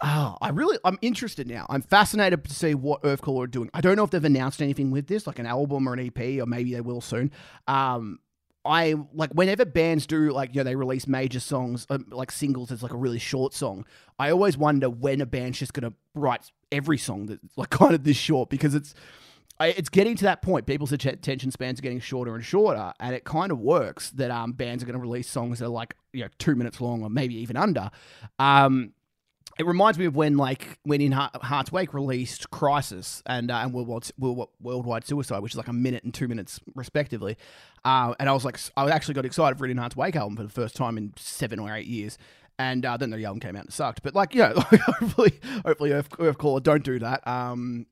Oh, 0.00 0.36
I 0.40 0.50
really, 0.50 0.78
I'm 0.84 0.96
interested 1.02 1.48
now. 1.48 1.66
I'm 1.68 1.82
fascinated 1.82 2.44
to 2.44 2.54
see 2.54 2.76
what 2.76 3.02
Earthcaller 3.02 3.44
are 3.44 3.48
doing. 3.48 3.68
I 3.74 3.80
don't 3.80 3.96
know 3.96 4.04
if 4.04 4.10
they've 4.10 4.24
announced 4.24 4.62
anything 4.62 4.92
with 4.92 5.08
this, 5.08 5.26
like 5.26 5.40
an 5.40 5.46
album 5.46 5.88
or 5.88 5.94
an 5.94 6.06
EP, 6.06 6.40
or 6.40 6.46
maybe 6.46 6.72
they 6.72 6.80
will 6.80 7.00
soon. 7.00 7.32
Um, 7.66 8.20
I 8.64 8.94
like 9.12 9.32
whenever 9.32 9.64
bands 9.64 10.06
do 10.06 10.30
like 10.30 10.54
you 10.54 10.60
know 10.60 10.64
they 10.64 10.76
release 10.76 11.06
major 11.06 11.40
songs 11.40 11.86
um, 11.90 12.06
like 12.10 12.32
singles 12.32 12.72
as 12.72 12.82
like 12.82 12.94
a 12.94 12.96
really 12.96 13.18
short 13.18 13.52
song. 13.54 13.84
I 14.18 14.30
always 14.30 14.56
wonder 14.56 14.88
when 14.88 15.20
a 15.20 15.26
band's 15.26 15.58
just 15.58 15.74
gonna 15.74 15.92
write 16.14 16.50
every 16.72 16.96
song 16.96 17.26
that's 17.26 17.58
like 17.58 17.70
kind 17.70 17.94
of 17.94 18.04
this 18.04 18.16
short 18.16 18.48
because 18.48 18.74
it's 18.74 18.94
it's 19.60 19.88
getting 19.88 20.16
to 20.16 20.24
that 20.24 20.42
point. 20.42 20.66
People's 20.66 20.92
attention 20.92 21.50
spans 21.50 21.78
are 21.78 21.82
getting 21.82 22.00
shorter 22.00 22.34
and 22.34 22.44
shorter, 22.44 22.92
and 22.98 23.14
it 23.14 23.24
kind 23.24 23.52
of 23.52 23.58
works 23.58 24.10
that 24.10 24.30
um 24.30 24.52
bands 24.52 24.82
are 24.82 24.86
going 24.86 24.98
to 24.98 25.02
release 25.02 25.28
songs 25.28 25.58
that 25.60 25.66
are 25.66 25.68
like 25.68 25.94
you 26.12 26.22
know 26.22 26.28
two 26.38 26.54
minutes 26.54 26.80
long 26.80 27.02
or 27.02 27.10
maybe 27.10 27.34
even 27.36 27.56
under. 27.56 27.90
Um, 28.38 28.92
it 29.58 29.66
reminds 29.66 29.98
me 29.98 30.06
of 30.06 30.16
when 30.16 30.36
like 30.36 30.78
when 30.82 31.00
In 31.00 31.12
Hearts 31.12 31.70
Wake 31.70 31.94
released 31.94 32.50
Crisis 32.50 33.22
and 33.26 33.50
uh, 33.50 33.58
and 33.58 33.72
Worldwide, 33.72 34.10
Worldwide 34.18 35.06
Suicide, 35.06 35.40
which 35.40 35.52
is 35.52 35.56
like 35.56 35.68
a 35.68 35.72
minute 35.72 36.02
and 36.02 36.12
two 36.12 36.26
minutes 36.26 36.58
respectively. 36.74 37.36
Uh, 37.84 38.14
and 38.18 38.28
I 38.28 38.32
was 38.32 38.44
like, 38.44 38.58
I 38.76 38.88
actually 38.90 39.14
got 39.14 39.24
excited 39.24 39.58
for 39.58 39.66
an 39.66 39.76
Hearts 39.76 39.96
Wake 39.96 40.16
album 40.16 40.36
for 40.36 40.42
the 40.42 40.48
first 40.48 40.74
time 40.74 40.98
in 40.98 41.12
seven 41.16 41.58
or 41.58 41.72
eight 41.74 41.86
years. 41.86 42.18
And 42.58 42.84
uh, 42.86 42.96
then 42.96 43.10
the 43.10 43.24
album 43.24 43.40
came 43.40 43.56
out 43.56 43.64
and 43.64 43.72
sucked. 43.72 44.02
But 44.02 44.14
like, 44.14 44.34
yeah, 44.34 44.52
hopefully, 44.54 45.38
hopefully 45.64 45.92
Earth, 45.92 46.10
Earthcaller 46.10 46.62
don't 46.62 46.84
do 46.84 46.98
that. 47.00 47.26
Um, 47.26 47.86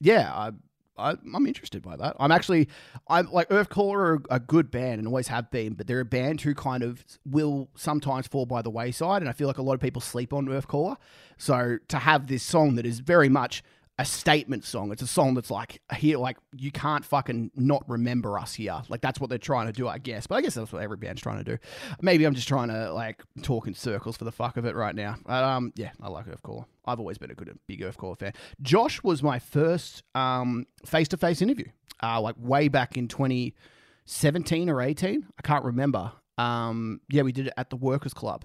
yeah, 0.00 0.50
I, 0.96 1.10
am 1.10 1.46
interested 1.46 1.82
by 1.82 1.96
that. 1.96 2.16
I'm 2.18 2.32
actually, 2.32 2.68
I'm 3.08 3.30
like 3.30 3.48
Earthcaller 3.48 3.96
are 3.96 4.22
a 4.30 4.40
good 4.40 4.70
band 4.70 4.98
and 4.98 5.06
always 5.06 5.28
have 5.28 5.50
been, 5.50 5.74
but 5.74 5.86
they're 5.86 6.00
a 6.00 6.04
band 6.04 6.40
who 6.40 6.54
kind 6.54 6.82
of 6.82 7.04
will 7.24 7.68
sometimes 7.74 8.26
fall 8.26 8.46
by 8.46 8.62
the 8.62 8.70
wayside, 8.70 9.22
and 9.22 9.28
I 9.28 9.32
feel 9.32 9.48
like 9.48 9.58
a 9.58 9.62
lot 9.62 9.74
of 9.74 9.80
people 9.80 10.00
sleep 10.00 10.32
on 10.32 10.46
Earthcaller. 10.46 10.96
So 11.36 11.78
to 11.88 11.98
have 11.98 12.26
this 12.28 12.42
song 12.42 12.76
that 12.76 12.86
is 12.86 13.00
very 13.00 13.28
much 13.28 13.62
a 13.98 14.04
statement 14.04 14.64
song. 14.64 14.90
It's 14.90 15.02
a 15.02 15.06
song 15.06 15.34
that's 15.34 15.50
like 15.50 15.80
here, 15.94 16.18
like 16.18 16.36
you 16.52 16.72
can't 16.72 17.04
fucking 17.04 17.52
not 17.54 17.88
remember 17.88 18.38
us 18.38 18.54
here. 18.54 18.82
Like 18.88 19.00
that's 19.00 19.20
what 19.20 19.30
they're 19.30 19.38
trying 19.38 19.66
to 19.66 19.72
do, 19.72 19.86
I 19.86 19.98
guess. 19.98 20.26
But 20.26 20.36
I 20.36 20.40
guess 20.40 20.54
that's 20.54 20.72
what 20.72 20.82
every 20.82 20.96
band's 20.96 21.22
trying 21.22 21.38
to 21.38 21.44
do. 21.44 21.58
Maybe 22.00 22.24
I'm 22.24 22.34
just 22.34 22.48
trying 22.48 22.68
to 22.68 22.92
like 22.92 23.22
talk 23.42 23.68
in 23.68 23.74
circles 23.74 24.16
for 24.16 24.24
the 24.24 24.32
fuck 24.32 24.56
of 24.56 24.64
it 24.64 24.74
right 24.74 24.94
now. 24.94 25.16
But, 25.24 25.44
um, 25.44 25.72
yeah, 25.76 25.90
I 26.02 26.08
like 26.08 26.26
Earthcaller. 26.26 26.64
I've 26.84 26.98
always 26.98 27.18
been 27.18 27.30
a 27.30 27.34
good 27.34 27.56
big 27.68 27.82
Earthcaller 27.82 28.18
fan. 28.18 28.32
Josh 28.62 29.02
was 29.02 29.22
my 29.22 29.38
first 29.38 30.02
um 30.14 30.66
face 30.84 31.08
to 31.08 31.16
face 31.16 31.40
interview, 31.40 31.66
uh, 32.02 32.20
like 32.20 32.34
way 32.38 32.66
back 32.68 32.96
in 32.96 33.06
2017 33.06 34.68
or 34.68 34.82
18. 34.82 35.26
I 35.38 35.42
can't 35.42 35.64
remember. 35.64 36.12
Um, 36.36 37.00
yeah, 37.08 37.22
we 37.22 37.30
did 37.30 37.46
it 37.46 37.52
at 37.56 37.70
the 37.70 37.76
Workers 37.76 38.12
Club 38.12 38.44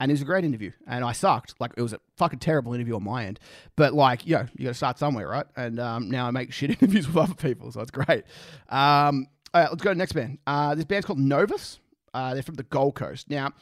and 0.00 0.10
it 0.10 0.14
was 0.14 0.22
a 0.22 0.24
great 0.24 0.44
interview. 0.44 0.72
And 0.86 1.04
I 1.04 1.12
sucked. 1.12 1.54
Like 1.60 1.72
it 1.76 1.82
was 1.82 1.92
a 1.92 2.00
fucking 2.16 2.38
terrible 2.38 2.72
interview 2.72 2.96
on 2.96 3.04
my 3.04 3.26
end. 3.26 3.38
But 3.76 3.92
like, 3.92 4.26
yo, 4.26 4.46
you 4.56 4.64
got 4.64 4.70
to 4.70 4.74
start 4.74 4.98
somewhere, 4.98 5.28
right? 5.28 5.46
And 5.56 5.78
um, 5.78 6.10
now 6.10 6.26
I 6.26 6.30
make 6.30 6.52
shit 6.54 6.70
interviews 6.70 7.06
with 7.06 7.16
other 7.18 7.34
people, 7.34 7.70
so 7.70 7.80
it's 7.82 7.90
great. 7.90 8.24
Um, 8.70 9.28
all 9.52 9.62
right, 9.62 9.70
let's 9.70 9.82
go 9.82 9.90
to 9.90 9.94
the 9.94 9.98
next 9.98 10.12
band. 10.12 10.38
Uh, 10.46 10.74
this 10.74 10.86
band's 10.86 11.06
called 11.06 11.18
Novus. 11.18 11.78
Uh, 12.14 12.34
they're 12.34 12.42
from 12.42 12.54
the 12.54 12.64
Gold 12.64 12.94
Coast. 12.94 13.28
Now, 13.28 13.52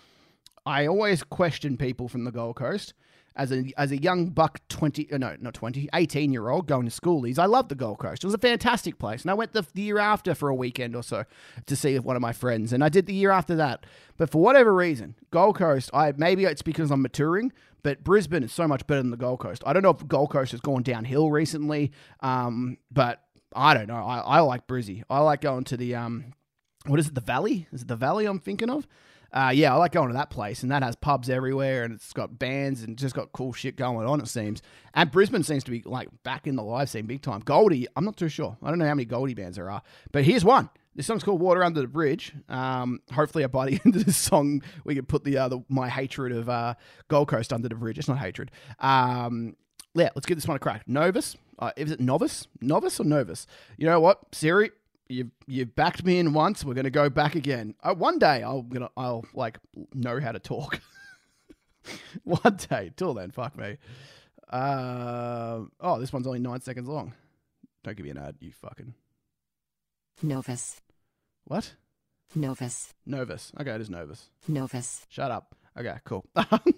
I 0.65 0.87
always 0.87 1.23
question 1.23 1.77
people 1.77 2.09
from 2.09 2.25
the 2.25 2.31
Gold 2.31 2.57
Coast 2.57 2.95
as 3.37 3.53
a 3.53 3.73
as 3.77 3.93
a 3.93 4.03
young 4.03 4.27
buck 4.27 4.61
20 4.69 5.13
uh, 5.13 5.19
no 5.19 5.37
not 5.41 5.55
20 5.55 5.89
18 5.95 6.33
year 6.33 6.49
old 6.49 6.67
going 6.67 6.89
to 6.89 7.01
schoolies 7.01 7.39
i 7.39 7.47
loved 7.47 7.69
the 7.69 7.75
gold 7.75 7.99
coast. 7.99 8.25
It 8.25 8.27
was 8.27 8.35
a 8.35 8.39
fantastic 8.39 8.99
place 8.99 9.23
and 9.23 9.31
i 9.31 9.35
went 9.35 9.53
the, 9.53 9.65
the 9.75 9.83
year 9.83 9.99
after 9.99 10.35
for 10.35 10.49
a 10.49 10.55
weekend 10.55 10.97
or 10.97 11.03
so 11.03 11.25
to 11.67 11.77
see 11.77 11.99
one 11.99 12.17
of 12.17 12.23
my 12.23 12.33
friends 12.33 12.73
and 12.73 12.83
i 12.83 12.89
did 12.89 13.07
the 13.07 13.15
year 13.15 13.31
after 13.31 13.55
that. 13.57 13.87
But 14.17 14.31
for 14.31 14.43
whatever 14.43 14.75
reason 14.75 15.15
gold 15.31 15.57
coast 15.57 15.91
i 15.95 16.13
maybe 16.17 16.45
it's 16.45 16.63
because 16.63 16.91
i'm 16.91 17.03
maturing 17.03 17.53
but 17.83 18.03
brisbane 18.03 18.43
is 18.43 18.53
so 18.53 18.67
much 18.67 18.87
better 18.87 19.03
than 19.03 19.13
the 19.13 19.17
gold 19.17 19.39
coast. 19.39 19.63
I 19.65 19.73
don't 19.73 19.83
know 19.83 19.91
if 19.91 20.07
gold 20.09 20.31
coast 20.31 20.51
has 20.51 20.61
gone 20.61 20.83
downhill 20.83 21.31
recently 21.31 21.93
um, 22.21 22.79
but 22.91 23.23
i 23.55 23.73
don't 23.75 23.87
know. 23.87 24.05
I, 24.05 24.19
I 24.19 24.41
like 24.41 24.67
brizzy. 24.67 25.05
I 25.09 25.21
like 25.21 25.41
going 25.41 25.65
to 25.65 25.77
the 25.77 25.95
um, 25.95 26.33
what 26.87 26.99
is 26.99 27.09
it 27.09 27.15
the 27.15 27.21
valley? 27.21 27.67
Is 27.73 27.83
it 27.83 27.89
the 27.89 27.97
valley 27.97 28.27
i'm 28.27 28.41
thinking 28.41 28.71
of 28.71 28.89
uh, 29.33 29.53
yeah, 29.55 29.75
I 29.75 29.77
like 29.77 29.93
going 29.93 30.09
to 30.09 30.15
that 30.15 30.31
place, 30.31 30.63
and 30.63 30.73
that 30.73 30.83
has 30.83 30.97
pubs 30.97 31.29
everywhere, 31.29 31.85
and 31.85 31.93
it's 31.93 32.13
got 32.13 32.39
bands 32.39 32.83
and 32.83 32.97
just 32.97 33.15
got 33.15 33.33
cool 33.33 33.53
shit 33.53 33.77
going 33.77 34.07
on. 34.07 34.21
It 34.21 34.29
seems, 34.29 34.63
and 34.95 35.11
Brisbane 35.11 35.43
seems 35.43 35.65
to 35.65 35.71
be 35.71 35.83
like 35.85 36.09
back 36.23 36.47
in 36.47 36.57
the 36.57 36.63
live 36.63 36.89
scene 36.89 37.07
big 37.07 37.23
time. 37.23 37.41
Goldie, 37.41 37.87
I'm 37.97 38.05
not 38.05 38.17
too 38.17 38.29
sure. 38.29 38.57
I 38.63 38.71
don't 38.71 38.79
know 38.79 38.87
how 38.87 38.95
many 38.95 39.05
Goldie 39.05 39.35
bands 39.35 39.57
there 39.57 39.71
are, 39.71 39.83
but 40.13 40.25
here's 40.25 40.45
one. 40.45 40.71
This 40.95 41.07
song's 41.07 41.23
called 41.23 41.41
"Water 41.41 41.63
Under 41.63 41.81
the 41.81 41.87
Bridge." 41.87 42.33
Um, 42.49 43.01
hopefully, 43.13 43.47
by 43.47 43.67
the 43.67 43.81
end 43.85 43.97
of 43.97 44.07
this 44.07 44.17
song, 44.17 44.63
we 44.85 44.95
can 44.95 45.05
put 45.05 45.25
the, 45.25 45.37
uh, 45.37 45.49
the 45.49 45.61
my 45.69 45.89
hatred 45.89 46.33
of 46.33 46.49
uh, 46.49 46.75
Gold 47.09 47.29
Coast 47.29 47.53
under 47.53 47.69
the 47.69 47.75
bridge. 47.75 47.99
It's 47.99 48.09
not 48.09 48.19
hatred. 48.19 48.51
Um, 48.81 49.57
yeah, 49.95 50.11
let's 50.15 50.27
give 50.27 50.37
this 50.37 50.49
one 50.49 50.57
a 50.57 50.61
crack. 50.61 50.89
Novus, 50.89 51.37
uh, 51.59 51.73
is 51.77 51.91
it 51.91 52.01
novice, 52.01 52.47
novice 52.61 53.01
or 53.01 53.05
novus? 53.05 53.47
You 53.77 53.87
know 53.87 54.01
what, 54.01 54.21
Siri? 54.33 54.71
You've 55.09 55.31
you've 55.47 55.75
backed 55.75 56.05
me 56.05 56.19
in 56.19 56.33
once. 56.33 56.65
We're 56.65 56.75
gonna 56.75 56.91
go 56.91 57.09
back 57.09 57.35
again. 57.35 57.75
Uh, 57.83 57.95
one 57.95 58.19
day 58.19 58.43
I'm 58.43 58.69
gonna 58.69 58.91
I'll 58.97 59.25
like 59.35 59.59
know 59.95 60.21
how 60.21 60.33
to 60.33 60.39
talk. 60.39 60.81
one 62.25 62.59
day. 62.69 62.91
Till 62.97 63.15
then, 63.15 63.31
fuck 63.31 63.57
me. 63.57 63.79
Uh, 64.49 65.61
oh, 65.81 65.99
this 65.99 66.13
one's 66.13 66.27
only 66.27 66.39
nine 66.39 66.61
seconds 66.61 66.89
long. 66.89 67.15
Don't 67.85 67.97
give 67.97 68.05
me 68.05 68.11
an 68.11 68.19
ad, 68.19 68.37
you 68.41 68.53
fucking. 68.53 68.95
Novus. 70.23 70.81
What? 71.45 71.75
Novus. 72.35 72.93
Novus. 73.07 73.53
Okay, 73.61 73.71
it 73.71 73.81
is 73.81 73.91
Novus. 73.91 74.31
Novus. 74.47 75.07
Shut 75.09 75.31
up. 75.31 75.55
Okay, 75.79 75.97
cool. 76.05 76.27
is 76.67 76.73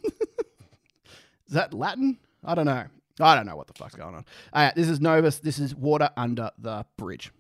that 1.51 1.73
Latin? 1.73 2.19
I 2.45 2.55
don't 2.55 2.67
know. 2.67 2.85
I 3.19 3.35
don't 3.35 3.47
know 3.47 3.57
what 3.57 3.67
the 3.67 3.75
fuck's 3.75 3.95
going 3.95 4.15
on. 4.15 4.25
All 4.53 4.65
right, 4.65 4.75
this 4.75 4.89
is 4.89 5.01
Novus. 5.01 5.39
This 5.39 5.59
is 5.59 5.75
Water 5.75 6.11
Under 6.17 6.51
the 6.59 6.85
Bridge. 6.97 7.31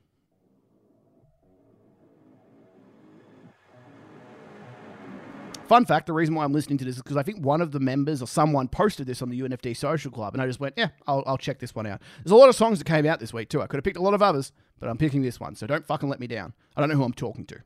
Fun 5.71 5.85
fact: 5.85 6.07
the 6.09 6.13
reason 6.13 6.35
why 6.35 6.43
I'm 6.43 6.53
listening 6.53 6.79
to 6.79 6.85
this 6.85 6.97
is 6.97 7.03
because 7.03 7.17
I 7.17 7.23
think 7.23 7.47
one 7.47 7.61
of 7.61 7.71
the 7.71 7.79
members 7.79 8.21
or 8.21 8.27
someone 8.27 8.67
posted 8.67 9.07
this 9.07 9.23
on 9.23 9.29
the 9.29 9.41
UNFD 9.41 9.77
Social 9.77 10.11
Club, 10.11 10.35
and 10.35 10.43
I 10.43 10.47
just 10.49 10.59
went, 10.59 10.75
"Yeah, 10.77 10.89
I'll, 11.07 11.23
I'll 11.29 11.39
check 11.39 11.61
this 11.61 11.77
one 11.77 11.87
out." 11.87 12.03
There's 12.25 12.33
a 12.33 12.35
lot 12.35 12.49
of 12.49 12.57
songs 12.57 12.81
that 12.81 12.87
came 12.87 13.07
out 13.07 13.21
this 13.21 13.33
week 13.33 13.49
too. 13.51 13.63
I 13.63 13.69
could 13.69 13.77
have 13.77 13.85
picked 13.85 13.97
a 13.97 14.03
lot 14.03 14.13
of 14.13 14.21
others, 14.21 14.51
but 14.81 14.89
I'm 14.89 14.99
picking 14.99 15.23
this 15.23 15.39
one. 15.39 15.55
So 15.55 15.69
don't 15.69 15.87
fucking 15.87 16.09
let 16.09 16.19
me 16.19 16.27
down. 16.27 16.55
I 16.77 16.81
don't 16.81 16.91
know 16.91 16.97
who 16.97 17.05
I'm 17.05 17.13
talking 17.13 17.47
to. 17.47 17.61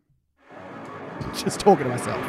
just 1.42 1.60
talking 1.60 1.84
to 1.84 1.88
myself. 1.88 2.20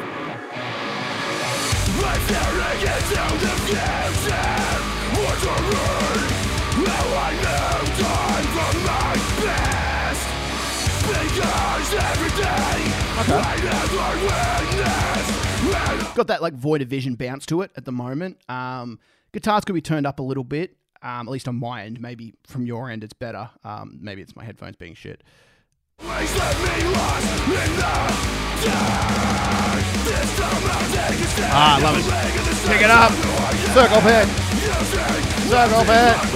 Got 16.15 16.27
that 16.27 16.41
like 16.41 16.53
void 16.53 16.81
of 16.81 16.87
vision 16.87 17.15
bounce 17.15 17.45
to 17.47 17.61
it 17.61 17.71
at 17.77 17.85
the 17.85 17.91
moment. 17.91 18.37
Um, 18.49 18.99
guitars 19.31 19.65
could 19.65 19.75
be 19.75 19.81
turned 19.81 20.07
up 20.07 20.19
a 20.19 20.23
little 20.23 20.43
bit, 20.43 20.77
um, 21.01 21.27
at 21.27 21.31
least 21.31 21.47
on 21.47 21.55
my 21.57 21.83
end. 21.83 22.01
Maybe 22.01 22.33
from 22.47 22.65
your 22.65 22.89
end, 22.89 23.03
it's 23.03 23.13
better. 23.13 23.49
Um, 23.63 23.99
maybe 24.01 24.21
it's 24.21 24.35
my 24.35 24.43
headphones 24.43 24.75
being 24.77 24.95
shit. 24.95 25.21
Ah, 31.47 31.77
I 31.77 31.81
love 31.81 31.97
it. 31.97 32.05
Pick 32.69 32.81
it 32.81 32.89
up. 32.89 33.11
Circle 33.73 34.01
pit. 34.01 34.27
Circle 35.47 35.85
pit. 35.85 36.35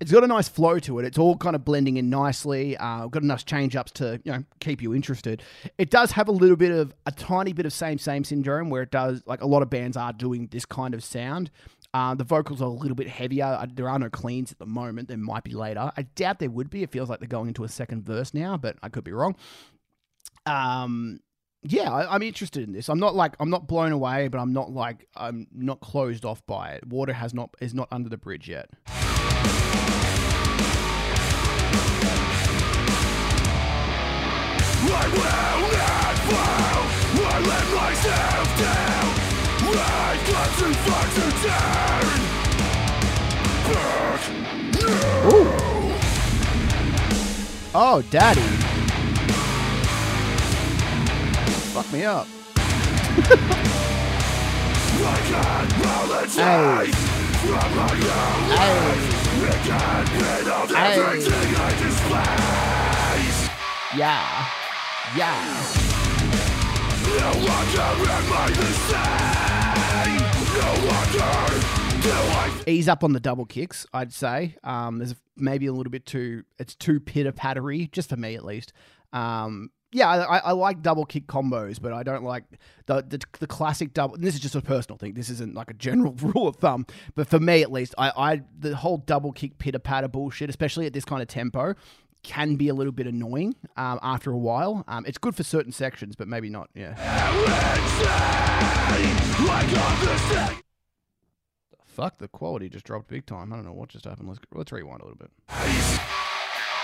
it's 0.00 0.12
got 0.12 0.24
a 0.24 0.26
nice 0.26 0.48
flow 0.48 0.78
to 0.80 0.98
it. 0.98 1.04
It's 1.04 1.18
all 1.18 1.36
kind 1.36 1.56
of 1.56 1.64
blending 1.64 1.96
in 1.96 2.10
nicely. 2.10 2.76
Uh, 2.76 3.06
got 3.06 3.22
enough 3.22 3.44
change 3.46 3.74
ups 3.76 3.92
to 3.92 4.20
you 4.24 4.32
know 4.32 4.44
keep 4.60 4.82
you 4.82 4.94
interested. 4.94 5.42
It 5.78 5.90
does 5.90 6.12
have 6.12 6.28
a 6.28 6.32
little 6.32 6.56
bit 6.56 6.72
of 6.72 6.94
a 7.06 7.12
tiny 7.12 7.52
bit 7.52 7.66
of 7.66 7.72
same 7.72 7.98
same 7.98 8.24
syndrome 8.24 8.68
where 8.70 8.82
it 8.82 8.90
does 8.90 9.22
like 9.26 9.40
a 9.42 9.46
lot 9.46 9.62
of 9.62 9.70
bands 9.70 9.96
are 9.96 10.12
doing 10.12 10.48
this 10.50 10.64
kind 10.66 10.94
of 10.94 11.02
sound. 11.02 11.50
Uh, 11.94 12.14
the 12.14 12.24
vocals 12.24 12.60
are 12.60 12.66
a 12.66 12.68
little 12.68 12.94
bit 12.94 13.08
heavier. 13.08 13.44
Uh, 13.44 13.66
There 13.72 13.88
are 13.88 13.98
no 13.98 14.10
cleans 14.10 14.52
at 14.52 14.58
the 14.58 14.66
moment. 14.66 15.08
There 15.08 15.16
might 15.16 15.44
be 15.44 15.52
later. 15.52 15.90
I 15.96 16.02
doubt 16.02 16.40
there 16.40 16.50
would 16.50 16.68
be. 16.68 16.82
It 16.82 16.90
feels 16.90 17.08
like 17.08 17.20
they're 17.20 17.28
going 17.28 17.48
into 17.48 17.64
a 17.64 17.68
second 17.68 18.04
verse 18.04 18.34
now, 18.34 18.58
but 18.58 18.76
I 18.82 18.90
could 18.90 19.04
be 19.04 19.12
wrong. 19.12 19.34
Um, 20.44 21.20
yeah, 21.62 21.90
I, 21.90 22.14
I'm 22.14 22.22
interested 22.22 22.62
in 22.62 22.72
this. 22.72 22.88
I'm 22.90 22.98
not 22.98 23.14
like 23.14 23.34
I'm 23.40 23.50
not 23.50 23.66
blown 23.66 23.92
away, 23.92 24.28
but 24.28 24.38
I'm 24.38 24.52
not 24.52 24.70
like 24.72 25.06
I'm 25.16 25.46
not 25.52 25.80
closed 25.80 26.24
off 26.26 26.44
by 26.46 26.72
it. 26.72 26.86
Water 26.86 27.14
has 27.14 27.32
not 27.32 27.54
is 27.60 27.72
not 27.72 27.88
under 27.90 28.10
the 28.10 28.18
bridge 28.18 28.48
yet. 28.48 28.68
Ooh. 45.26 45.50
Oh, 47.74 48.02
daddy. 48.10 48.40
Fuck 51.72 51.92
me 51.92 52.04
up. 52.04 52.26
hey. 56.36 56.86
Hey. 58.54 58.80
Hey. 60.74 61.20
Yeah. 63.96 64.65
Yeah. 65.14 65.86
Ease 72.66 72.88
up 72.88 73.04
on 73.04 73.12
the 73.12 73.20
double 73.20 73.44
kicks, 73.46 73.86
I'd 73.92 74.12
say. 74.12 74.56
Um, 74.64 74.98
there's 74.98 75.14
maybe 75.36 75.66
a 75.66 75.72
little 75.72 75.90
bit 75.90 76.06
too, 76.06 76.42
it's 76.58 76.74
too 76.74 76.98
pitter 76.98 77.32
pattery, 77.32 77.90
just 77.92 78.08
for 78.08 78.16
me 78.16 78.34
at 78.34 78.44
least. 78.44 78.72
Um, 79.12 79.70
yeah, 79.92 80.08
I, 80.08 80.38
I 80.38 80.52
like 80.52 80.82
double 80.82 81.06
kick 81.06 81.26
combos, 81.26 81.80
but 81.80 81.92
I 81.92 82.02
don't 82.02 82.24
like 82.24 82.44
the, 82.86 83.02
the 83.02 83.20
the 83.38 83.46
classic 83.46 83.94
double. 83.94 84.16
This 84.18 84.34
is 84.34 84.40
just 84.40 84.56
a 84.56 84.60
personal 84.60 84.98
thing. 84.98 85.14
This 85.14 85.30
isn't 85.30 85.54
like 85.54 85.70
a 85.70 85.74
general 85.74 86.12
rule 86.20 86.48
of 86.48 86.56
thumb, 86.56 86.86
but 87.14 87.28
for 87.28 87.38
me 87.38 87.62
at 87.62 87.70
least, 87.70 87.94
I, 87.96 88.10
I 88.16 88.42
the 88.58 88.74
whole 88.74 88.98
double 88.98 89.32
kick 89.32 89.58
pitter 89.58 89.78
patter 89.78 90.08
bullshit, 90.08 90.50
especially 90.50 90.86
at 90.86 90.92
this 90.92 91.04
kind 91.04 91.22
of 91.22 91.28
tempo, 91.28 91.74
can 92.26 92.56
be 92.56 92.68
a 92.68 92.74
little 92.74 92.92
bit 92.92 93.06
annoying 93.06 93.54
um, 93.76 94.00
after 94.02 94.32
a 94.32 94.36
while. 94.36 94.84
Um, 94.88 95.06
it's 95.06 95.16
good 95.16 95.36
for 95.36 95.44
certain 95.44 95.70
sections, 95.70 96.16
but 96.16 96.26
maybe 96.26 96.50
not. 96.50 96.68
Yeah. 96.74 96.94
Fuck, 101.86 102.18
the 102.18 102.28
quality 102.28 102.68
just 102.68 102.84
dropped 102.84 103.08
big 103.08 103.24
time. 103.26 103.52
I 103.52 103.56
don't 103.56 103.64
know 103.64 103.72
what 103.72 103.90
just 103.90 104.04
happened. 104.04 104.28
Let's 104.28 104.40
let's 104.52 104.72
rewind 104.72 105.00
a 105.00 105.04
little 105.04 105.16
bit. 105.16 105.30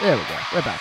There 0.00 0.16
we 0.16 0.22
go. 0.22 0.38
We're 0.54 0.62
back. 0.62 0.80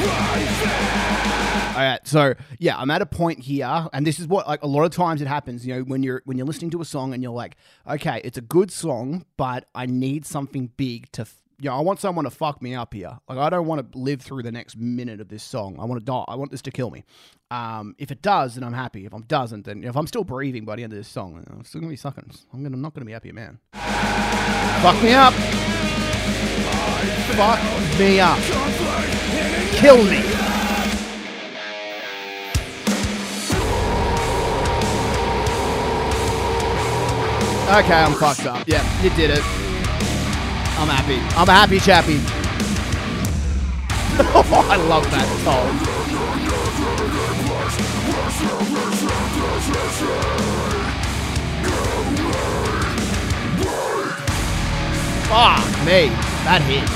All 0.00 1.84
right, 1.84 2.00
so 2.04 2.34
yeah, 2.58 2.76
I'm 2.76 2.90
at 2.90 3.02
a 3.02 3.06
point 3.06 3.40
here, 3.40 3.88
and 3.92 4.06
this 4.06 4.18
is 4.18 4.26
what 4.26 4.46
like 4.48 4.62
a 4.62 4.66
lot 4.66 4.82
of 4.84 4.90
times 4.90 5.22
it 5.22 5.28
happens. 5.28 5.66
You 5.66 5.76
know, 5.76 5.80
when 5.82 6.02
you're 6.02 6.22
when 6.24 6.36
you're 6.36 6.46
listening 6.46 6.70
to 6.72 6.80
a 6.80 6.84
song 6.84 7.14
and 7.14 7.22
you're 7.22 7.32
like, 7.32 7.56
okay, 7.88 8.20
it's 8.24 8.38
a 8.38 8.42
good 8.42 8.70
song, 8.70 9.24
but 9.36 9.68
I 9.74 9.86
need 9.86 10.26
something 10.26 10.70
big 10.76 11.10
to. 11.12 11.26
Know, 11.60 11.76
I 11.76 11.80
want 11.80 12.00
someone 12.00 12.24
to 12.24 12.30
fuck 12.30 12.62
me 12.62 12.74
up 12.74 12.94
here. 12.94 13.18
Like, 13.28 13.38
I 13.38 13.50
don't 13.50 13.66
want 13.66 13.92
to 13.92 13.98
live 13.98 14.22
through 14.22 14.44
the 14.44 14.52
next 14.52 14.76
minute 14.76 15.20
of 15.20 15.28
this 15.28 15.42
song. 15.42 15.76
I 15.80 15.84
want 15.84 16.00
to 16.00 16.04
die. 16.04 16.24
I 16.28 16.36
want 16.36 16.52
this 16.52 16.62
to 16.62 16.70
kill 16.70 16.90
me. 16.90 17.04
Um, 17.50 17.96
if 17.98 18.10
it 18.10 18.22
does, 18.22 18.54
then 18.54 18.62
I'm 18.62 18.72
happy. 18.72 19.06
If 19.06 19.12
it 19.12 19.26
doesn't, 19.26 19.64
then 19.64 19.82
if 19.82 19.96
I'm 19.96 20.06
still 20.06 20.22
breathing 20.22 20.64
by 20.64 20.76
the 20.76 20.84
end 20.84 20.92
of 20.92 20.98
this 20.98 21.08
song, 21.08 21.44
I'm 21.50 21.64
still 21.64 21.80
gonna 21.80 21.90
be 21.90 21.96
sucking. 21.96 22.30
I'm 22.52 22.62
gonna 22.62 22.74
I'm 22.74 22.82
not 22.82 22.94
gonna 22.94 23.06
be 23.06 23.12
happy, 23.12 23.32
man. 23.32 23.58
Fuck 23.72 25.02
me 25.02 25.12
up. 25.14 25.32
Fuck 27.34 27.98
me 27.98 28.20
up. 28.20 28.38
Kill 29.72 30.04
me. 30.04 30.18
Okay, 37.68 37.94
I'm 37.94 38.14
fucked 38.14 38.46
up. 38.46 38.66
Yeah, 38.66 39.02
you 39.02 39.10
did 39.10 39.30
it. 39.30 39.67
I'm 40.80 40.86
happy. 40.86 41.18
I'm 41.36 41.48
happy 41.48 41.80
chappy. 41.80 42.20
Oh, 44.20 44.66
I 44.68 44.76
love 44.76 45.08
that 45.12 45.28
song. 45.44 45.78
Fuck 55.28 55.86
me. 55.86 56.08
That 56.44 56.62
hit. 56.62 56.86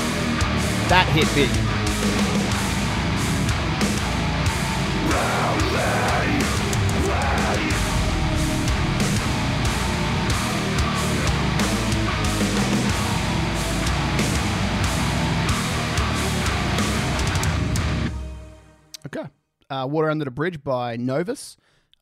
That 0.89 1.07
hit 1.13 1.27
big. 1.35 1.62
Uh, 19.73 19.87
Water 19.87 20.09
Under 20.09 20.25
the 20.25 20.31
Bridge 20.31 20.63
by 20.63 20.97
Novus. 20.97 21.57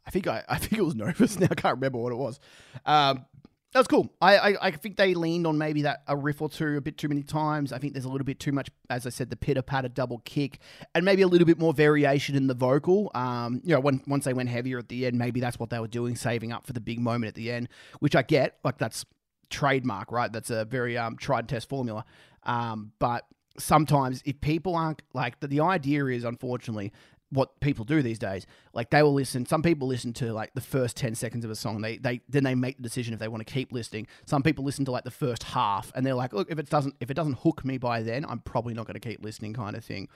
I 0.06 0.10
think 0.10 0.28
I, 0.28 0.44
I 0.50 0.58
think 0.58 0.74
it 0.74 0.84
was 0.84 0.96
Novus. 0.96 1.40
Now 1.40 1.48
I 1.50 1.56
can't 1.56 1.76
remember 1.76 2.00
what 2.00 2.12
it 2.12 2.18
was. 2.18 2.40
Um, 2.86 3.26
that 3.72 3.80
was 3.80 3.88
cool. 3.88 4.12
I, 4.20 4.38
I, 4.38 4.68
I 4.68 4.72
think 4.72 4.98
they 4.98 5.14
leaned 5.14 5.48
on 5.48 5.58
maybe 5.58 5.84
that 5.84 6.04
a 6.06 6.18
riff 6.18 6.42
or 6.42 6.50
two 6.50 6.76
a 6.76 6.82
bit 6.82 6.98
too 6.98 7.08
many 7.08 7.24
times. 7.24 7.72
I 7.72 7.78
think 7.78 7.94
there's 7.94 8.04
a 8.04 8.10
little 8.10 8.26
bit 8.26 8.38
too 8.38 8.52
much, 8.52 8.70
as 8.90 9.08
I 9.08 9.10
said, 9.10 9.30
the 9.30 9.38
pitter 9.38 9.62
patter 9.62 9.88
double 9.88 10.18
kick, 10.26 10.60
and 10.94 11.06
maybe 11.06 11.22
a 11.22 11.28
little 11.28 11.46
bit 11.46 11.58
more 11.58 11.74
variation 11.74 12.36
in 12.36 12.48
the 12.48 12.54
vocal. 12.54 13.10
Um, 13.16 13.62
you 13.64 13.74
know, 13.74 13.80
when, 13.80 14.02
once 14.08 14.26
they 14.26 14.34
went 14.34 14.50
heavier 14.50 14.78
at 14.78 14.90
the 14.90 15.06
end, 15.06 15.18
maybe 15.18 15.40
that's 15.40 15.58
what 15.58 15.70
they 15.70 15.80
were 15.80 15.88
doing, 15.88 16.18
saving 16.18 16.52
up 16.52 16.68
for 16.68 16.74
the 16.74 16.82
big 16.82 17.00
moment 17.00 17.30
at 17.30 17.36
the 17.36 17.50
end, 17.50 17.70
which 18.00 18.14
I 18.14 18.24
get. 18.24 18.58
Like 18.66 18.78
that's 18.78 19.06
trademark, 19.50 20.12
right? 20.12 20.32
That's 20.34 20.50
a 20.50 20.66
very 20.66 20.98
um, 20.98 21.16
tried 21.16 21.40
and 21.40 21.50
test 21.50 21.70
formula. 21.70 22.04
Um, 22.44 22.92
but 23.00 23.26
sometimes 23.58 24.22
if 24.26 24.40
people 24.42 24.76
aren't 24.76 25.02
like 25.14 25.40
the, 25.40 25.48
the 25.48 25.60
idea 25.60 26.06
is 26.06 26.24
unfortunately 26.24 26.92
what 27.32 27.60
people 27.62 27.86
do 27.86 28.02
these 28.02 28.20
days. 28.20 28.46
Like 28.74 28.90
they 28.90 29.02
will 29.02 29.14
listen 29.14 29.46
some 29.46 29.64
people 29.64 29.88
listen 29.88 30.14
to 30.14 30.34
like 30.34 30.54
the 30.54 30.62
first 30.62 30.98
10 30.98 31.16
seconds 31.16 31.46
of 31.46 31.52
a 31.52 31.56
song. 31.56 31.82
They 31.82 31.98
they 31.98 32.22
then 32.30 32.44
they 32.44 32.56
make 32.56 32.78
the 32.78 32.84
decision 32.84 33.14
if 33.14 33.20
they 33.20 33.28
want 33.28 33.46
to 33.46 33.52
keep 33.52 33.72
listening. 33.72 34.08
Some 34.26 34.44
people 34.44 34.64
listen 34.64 34.86
to 34.86 34.92
like 34.92 35.06
the 35.06 35.12
first 35.12 35.44
half 35.44 35.92
and 35.96 36.06
they're 36.06 36.14
like 36.14 36.34
look 36.34 36.52
if 36.52 36.60
it 36.60 36.70
doesn't 36.70 36.96
if 37.00 37.10
it 37.10 37.14
doesn't 37.14 37.40
hook 37.40 37.64
me 37.66 37.78
by 37.78 38.02
then 38.02 38.26
i'm 38.26 38.40
probably 38.40 38.74
not 38.74 38.86
going 38.86 39.00
to 39.00 39.10
keep 39.10 39.24
listening 39.24 39.54
kind 39.54 39.76
of 39.76 39.84
thing. 39.84 40.08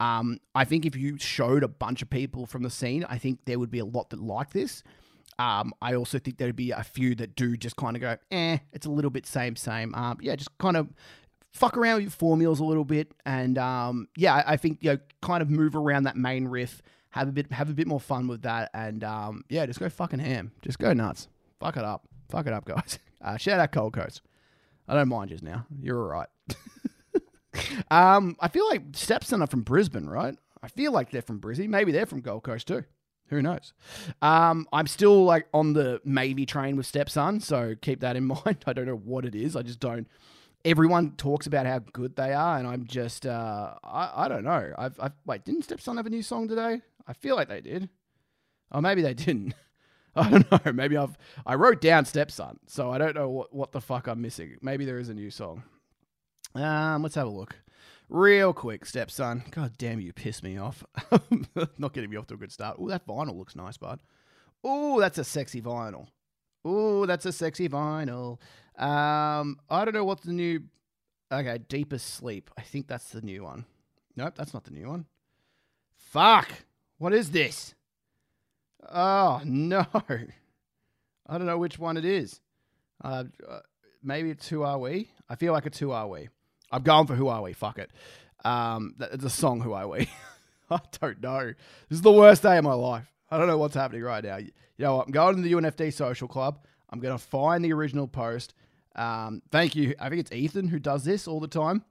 Um, 0.00 0.40
i 0.54 0.64
think 0.64 0.84
if 0.84 0.96
you 0.96 1.18
showed 1.18 1.62
a 1.62 1.68
bunch 1.68 2.02
of 2.02 2.10
people 2.10 2.46
from 2.46 2.64
the 2.64 2.70
scene 2.70 3.04
i 3.08 3.16
think 3.16 3.44
there 3.44 3.60
would 3.60 3.70
be 3.70 3.78
a 3.78 3.84
lot 3.84 4.10
that 4.10 4.20
like 4.20 4.50
this. 4.50 4.82
Um, 5.38 5.72
I 5.82 5.94
also 5.94 6.18
think 6.18 6.38
there'd 6.38 6.54
be 6.54 6.70
a 6.70 6.84
few 6.84 7.14
that 7.16 7.34
do 7.34 7.56
just 7.56 7.74
kind 7.76 7.96
of 7.96 8.02
go, 8.02 8.16
eh, 8.30 8.58
it's 8.72 8.86
a 8.86 8.90
little 8.90 9.10
bit 9.10 9.26
same, 9.26 9.56
same. 9.56 9.92
Um, 9.94 10.18
yeah, 10.20 10.36
just 10.36 10.56
kind 10.58 10.76
of 10.76 10.88
fuck 11.54 11.76
around 11.76 11.96
with 11.96 12.02
your 12.04 12.10
formulas 12.10 12.60
a 12.60 12.64
little 12.64 12.84
bit, 12.84 13.12
and 13.24 13.56
um, 13.58 14.08
yeah, 14.16 14.34
I, 14.34 14.52
I 14.52 14.56
think 14.56 14.78
you 14.82 14.92
know, 14.92 14.98
kind 15.22 15.42
of 15.42 15.50
move 15.50 15.74
around 15.76 16.04
that 16.04 16.16
main 16.16 16.46
riff, 16.46 16.82
have 17.10 17.28
a 17.28 17.32
bit, 17.32 17.50
have 17.52 17.70
a 17.70 17.74
bit 17.74 17.86
more 17.86 18.00
fun 18.00 18.28
with 18.28 18.42
that, 18.42 18.70
and 18.74 19.02
um, 19.04 19.44
yeah, 19.48 19.64
just 19.66 19.80
go 19.80 19.88
fucking 19.88 20.18
ham, 20.18 20.52
just 20.62 20.78
go 20.78 20.92
nuts, 20.92 21.28
fuck 21.60 21.76
it 21.76 21.84
up, 21.84 22.06
fuck 22.28 22.46
it 22.46 22.52
up, 22.52 22.64
guys. 22.64 22.98
Uh, 23.24 23.38
shout 23.38 23.58
out 23.58 23.72
Gold 23.72 23.94
Coast. 23.94 24.20
I 24.86 24.92
don't 24.92 25.08
mind 25.08 25.30
just 25.30 25.42
now. 25.42 25.64
You're 25.80 25.98
all 25.98 26.10
right. 26.10 26.28
um, 27.90 28.36
I 28.38 28.48
feel 28.48 28.68
like 28.68 28.82
Stepson 28.92 29.40
are 29.40 29.46
from 29.46 29.62
Brisbane, 29.62 30.06
right? 30.06 30.36
I 30.62 30.68
feel 30.68 30.92
like 30.92 31.10
they're 31.10 31.22
from 31.22 31.40
Brizzy. 31.40 31.66
Maybe 31.66 31.90
they're 31.90 32.04
from 32.04 32.20
Gold 32.20 32.42
Coast 32.42 32.68
too. 32.68 32.84
Who 33.28 33.40
knows? 33.40 33.72
Um, 34.20 34.66
I'm 34.72 34.86
still 34.86 35.24
like 35.24 35.46
on 35.54 35.72
the 35.72 36.00
maybe 36.04 36.44
train 36.44 36.76
with 36.76 36.86
Stepson, 36.86 37.40
so 37.40 37.74
keep 37.80 38.00
that 38.00 38.16
in 38.16 38.24
mind. 38.44 38.64
I 38.66 38.72
don't 38.72 38.86
know 38.86 38.96
what 38.96 39.24
it 39.24 39.34
is. 39.34 39.56
I 39.56 39.62
just 39.62 39.80
don't. 39.80 40.06
Everyone 40.64 41.12
talks 41.12 41.46
about 41.46 41.66
how 41.66 41.78
good 41.78 42.16
they 42.16 42.32
are, 42.32 42.58
and 42.58 42.66
I'm 42.66 42.86
just, 42.86 43.26
uh, 43.26 43.74
I, 43.84 44.24
I 44.24 44.28
don't 44.28 44.44
know. 44.44 44.72
I've, 44.78 44.98
I've, 44.98 45.12
wait, 45.26 45.44
didn't 45.44 45.62
Stepson 45.62 45.96
have 45.98 46.06
a 46.06 46.10
new 46.10 46.22
song 46.22 46.48
today? 46.48 46.80
I 47.06 47.12
feel 47.12 47.36
like 47.36 47.48
they 47.48 47.60
did. 47.60 47.90
Oh, 48.72 48.80
maybe 48.80 49.02
they 49.02 49.14
didn't. 49.14 49.54
I 50.16 50.30
don't 50.30 50.50
know. 50.50 50.72
Maybe 50.72 50.96
I've, 50.96 51.18
I 51.44 51.56
wrote 51.56 51.80
down 51.80 52.04
Stepson, 52.04 52.60
so 52.68 52.92
I 52.92 52.98
don't 52.98 53.16
know 53.16 53.28
what, 53.28 53.52
what 53.52 53.72
the 53.72 53.80
fuck 53.80 54.06
I'm 54.06 54.22
missing. 54.22 54.56
Maybe 54.62 54.84
there 54.84 54.98
is 54.98 55.08
a 55.08 55.14
new 55.14 55.28
song. 55.28 55.64
Um, 56.54 57.02
let's 57.02 57.16
have 57.16 57.26
a 57.26 57.30
look. 57.30 57.56
Real 58.08 58.52
quick, 58.52 58.86
stepson. 58.86 59.42
God 59.50 59.72
damn, 59.78 60.00
you 60.00 60.12
piss 60.12 60.42
me 60.42 60.58
off. 60.58 60.84
Not 61.78 61.94
getting 61.94 62.10
me 62.10 62.16
off 62.16 62.26
to 62.28 62.34
a 62.34 62.36
good 62.36 62.52
start. 62.52 62.76
Oh, 62.78 62.88
that 62.88 63.06
vinyl 63.06 63.36
looks 63.36 63.56
nice, 63.56 63.76
bud. 63.76 63.98
Oh, 64.62 65.00
that's 65.00 65.18
a 65.18 65.24
sexy 65.24 65.60
vinyl. 65.60 66.06
Oh, 66.64 67.06
that's 67.06 67.26
a 67.26 67.32
sexy 67.32 67.68
vinyl. 67.68 68.38
Um, 68.78 69.58
I 69.70 69.84
don't 69.84 69.94
know 69.94 70.04
what's 70.04 70.24
the 70.24 70.32
new. 70.32 70.62
Okay, 71.32 71.58
Deepest 71.68 72.14
Sleep. 72.14 72.50
I 72.56 72.62
think 72.62 72.86
that's 72.86 73.10
the 73.10 73.22
new 73.22 73.42
one. 73.44 73.64
Nope, 74.16 74.34
that's 74.36 74.54
not 74.54 74.64
the 74.64 74.70
new 74.70 74.88
one. 74.88 75.06
Fuck. 75.96 76.48
What 76.98 77.12
is 77.12 77.30
this? 77.30 77.74
Oh 78.90 79.40
no. 79.44 79.86
I 81.26 81.38
don't 81.38 81.46
know 81.46 81.58
which 81.58 81.78
one 81.78 81.96
it 81.96 82.04
is. 82.04 82.40
Uh, 83.02 83.24
uh, 83.48 83.60
maybe 84.02 84.30
it's 84.30 84.48
Who 84.48 84.62
Are 84.62 84.78
We? 84.78 85.10
I 85.28 85.36
feel 85.36 85.52
like 85.52 85.66
it's 85.66 85.78
Who 85.78 85.90
Are 85.90 86.06
We. 86.06 86.28
I'm 86.70 86.82
going 86.82 87.06
for 87.06 87.14
Who 87.14 87.28
Are 87.28 87.42
We? 87.42 87.52
Fuck 87.52 87.78
it. 87.78 87.90
Um, 88.44 88.94
it's 89.00 89.24
a 89.24 89.30
song 89.30 89.60
Who 89.60 89.72
Are 89.72 89.88
We? 89.88 90.08
I 90.70 90.80
don't 91.00 91.22
know. 91.22 91.46
This 91.88 91.96
is 91.98 92.02
the 92.02 92.12
worst 92.12 92.42
day 92.42 92.58
of 92.58 92.64
my 92.64 92.74
life. 92.74 93.10
I 93.30 93.38
don't 93.38 93.46
know 93.46 93.58
what's 93.58 93.74
happening 93.74 94.02
right 94.02 94.22
now. 94.22 94.36
You 94.36 94.50
know 94.78 94.96
what? 94.96 95.06
I'm 95.06 95.12
going 95.12 95.36
to 95.36 95.42
the 95.42 95.52
UNFD 95.52 95.92
social 95.92 96.28
club. 96.28 96.58
I'm 96.90 97.00
going 97.00 97.16
to 97.16 97.22
find 97.22 97.64
the 97.64 97.72
original 97.72 98.06
post. 98.06 98.54
Um, 98.94 99.42
thank 99.50 99.74
you. 99.74 99.94
I 99.98 100.08
think 100.08 100.20
it's 100.20 100.32
Ethan 100.32 100.68
who 100.68 100.78
does 100.78 101.04
this 101.04 101.26
all 101.26 101.40
the 101.40 101.48
time. 101.48 101.84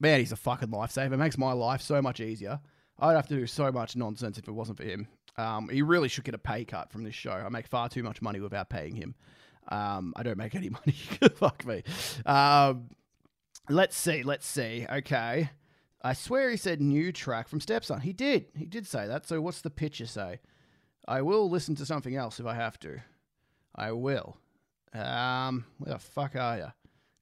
Man, 0.00 0.20
he's 0.20 0.32
a 0.32 0.36
fucking 0.36 0.68
lifesaver. 0.68 1.12
It 1.12 1.18
makes 1.18 1.38
my 1.38 1.52
life 1.52 1.82
so 1.82 2.00
much 2.00 2.20
easier. 2.20 2.60
I'd 2.98 3.14
have 3.14 3.28
to 3.28 3.36
do 3.36 3.46
so 3.46 3.70
much 3.70 3.96
nonsense 3.96 4.38
if 4.38 4.48
it 4.48 4.52
wasn't 4.52 4.78
for 4.78 4.84
him. 4.84 5.08
Um, 5.36 5.68
he 5.68 5.82
really 5.82 6.08
should 6.08 6.24
get 6.24 6.34
a 6.34 6.38
pay 6.38 6.64
cut 6.64 6.90
from 6.90 7.04
this 7.04 7.14
show. 7.14 7.30
I 7.32 7.48
make 7.48 7.68
far 7.68 7.88
too 7.88 8.02
much 8.02 8.20
money 8.20 8.40
without 8.40 8.70
paying 8.70 8.96
him. 8.96 9.14
Um, 9.68 10.12
I 10.16 10.22
don't 10.22 10.38
make 10.38 10.54
any 10.54 10.70
money. 10.70 10.92
Fuck 11.36 11.64
me. 11.64 11.82
Um, 12.26 12.90
let's 13.68 13.96
see. 13.96 14.22
Let's 14.22 14.46
see. 14.46 14.86
Okay. 14.90 15.50
I 16.02 16.12
swear 16.12 16.50
he 16.50 16.56
said 16.56 16.80
new 16.80 17.12
track 17.12 17.48
from 17.48 17.60
Stepson. 17.60 18.00
He 18.00 18.12
did. 18.12 18.46
He 18.56 18.66
did 18.66 18.86
say 18.86 19.06
that. 19.06 19.26
So 19.26 19.40
what's 19.40 19.60
the 19.60 19.70
picture 19.70 20.06
say? 20.06 20.40
I 21.06 21.22
will 21.22 21.48
listen 21.48 21.74
to 21.76 21.86
something 21.86 22.14
else 22.16 22.38
if 22.38 22.46
I 22.46 22.54
have 22.54 22.78
to. 22.80 23.00
I 23.74 23.92
will. 23.92 24.36
Um, 24.94 25.64
where 25.78 25.94
the 25.94 25.98
fuck 25.98 26.36
are 26.36 26.56
you? 26.58 26.72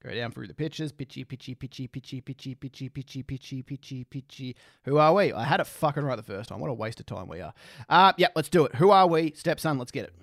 Go 0.03 0.13
down 0.13 0.31
through 0.31 0.47
the 0.47 0.53
pictures. 0.53 0.91
Pitchy, 0.91 1.23
pitchy, 1.23 1.55
pitchy, 1.55 1.87
pitchy, 1.87 2.21
pitchy, 2.21 2.55
pitchy, 2.55 2.89
pitchy, 2.89 3.23
pitchy, 3.23 3.63
pitchy, 3.63 4.03
pitchy. 4.03 4.55
Who 4.83 4.97
are 4.97 5.13
we? 5.13 5.33
I 5.33 5.43
had 5.43 5.59
it 5.59 5.67
fucking 5.67 6.03
right 6.03 6.15
the 6.15 6.23
first 6.23 6.49
time. 6.49 6.59
What 6.59 6.69
a 6.69 6.73
waste 6.73 6.99
of 6.99 7.07
time 7.07 7.27
we 7.27 7.41
are. 7.41 7.53
Uh, 7.89 8.13
yeah, 8.17 8.27
let's 8.35 8.49
do 8.49 8.65
it. 8.65 8.75
Who 8.75 8.91
are 8.91 9.07
we? 9.07 9.33
Stepson, 9.35 9.77
let's 9.77 9.91
get 9.91 10.05
it. 10.05 10.13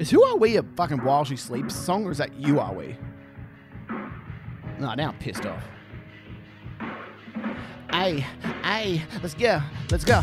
Is 0.00 0.08
Who 0.10 0.24
Are 0.24 0.38
We 0.38 0.56
a 0.56 0.62
fucking 0.62 1.04
While 1.04 1.24
She 1.24 1.36
Sleeps 1.36 1.76
song 1.76 2.06
or 2.06 2.10
is 2.10 2.16
that 2.18 2.34
You 2.34 2.58
Are 2.58 2.72
We? 2.72 2.96
No, 4.78 4.94
now 4.94 5.10
I'm 5.10 5.18
pissed 5.18 5.44
off. 5.44 5.62
Hey, 7.92 8.24
hey, 8.64 9.02
let's 9.22 9.34
go, 9.34 9.60
let's 9.90 10.04
go. 10.04 10.22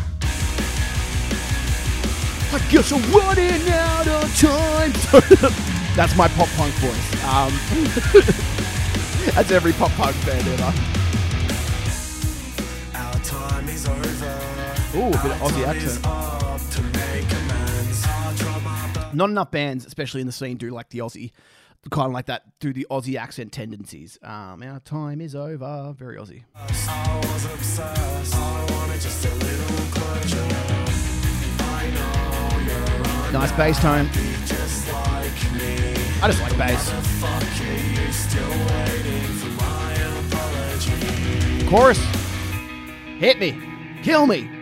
I 2.50 2.58
guess 2.70 2.90
I'm 2.92 3.02
running 3.12 3.68
out 3.68 4.08
of 4.08 4.36
time. 4.38 4.92
that's 5.96 6.16
my 6.16 6.28
pop 6.28 6.48
punk 6.56 6.72
voice. 6.76 7.24
Um, 7.24 7.52
that's 9.34 9.50
every 9.50 9.72
pop 9.74 9.90
punk 9.92 10.16
band 10.24 10.48
ever. 10.48 10.72
Our 12.94 13.14
time 13.20 13.68
is 13.68 13.86
over. 13.86 13.98
Ooh, 14.96 15.08
a 15.08 15.22
bit 15.22 15.32
of 15.32 15.38
Aussie 15.42 15.66
accent. 15.66 16.02
to 16.72 16.82
make 16.82 17.30
amends. 17.30 18.04
I'll 18.06 18.34
drop 18.36 18.62
my 18.62 18.90
bu- 18.94 19.16
Not 19.16 19.28
enough 19.30 19.50
bands, 19.50 19.84
especially 19.84 20.22
in 20.22 20.26
the 20.26 20.32
scene, 20.32 20.56
do 20.56 20.70
like 20.70 20.88
the 20.88 21.00
Aussie, 21.00 21.32
kind 21.90 22.06
of 22.06 22.12
like 22.14 22.26
that, 22.26 22.44
do 22.60 22.72
the 22.72 22.86
Aussie 22.90 23.16
accent 23.16 23.52
tendencies. 23.52 24.18
Um, 24.22 24.62
our 24.62 24.80
time 24.80 25.20
is 25.20 25.34
over. 25.34 25.94
Very 25.98 26.16
Aussie. 26.16 26.44
Nice 33.32 33.52
bass 33.52 33.78
tone. 33.78 34.08
I 36.20 36.26
just 36.26 36.40
like 36.40 36.56
bass. 36.56 36.90
Chorus. 41.68 41.98
Hit 43.18 43.38
me. 43.38 43.60
Kill 44.02 44.26
me. 44.26 44.57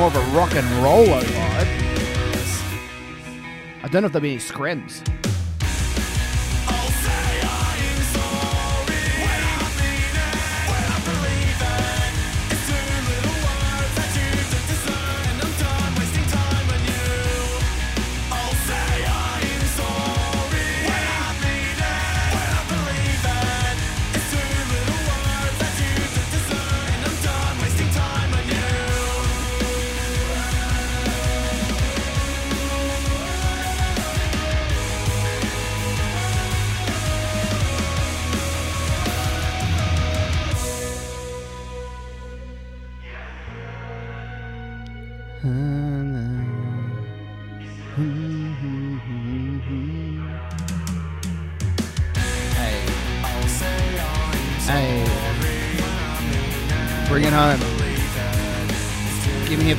More 0.00 0.08
of 0.08 0.16
a 0.16 0.34
rock 0.34 0.54
and 0.54 0.66
roller 0.82 1.20
vibe. 1.20 1.68
I 3.82 3.88
don't 3.88 4.00
know 4.00 4.06
if 4.06 4.12
there'll 4.12 4.22
be 4.22 4.30
any 4.30 4.38
screams. 4.38 5.02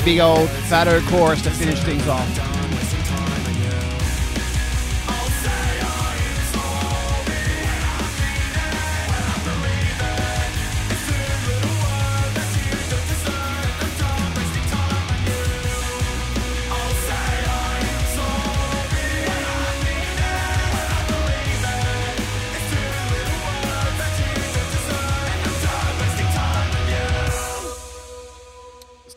Big 0.03 0.19
old 0.19 0.49
fatto 0.49 0.99
chorus 1.09 1.41
to 1.41 1.49
finish 1.51 1.79
things 1.81 2.07
off. 2.07 2.50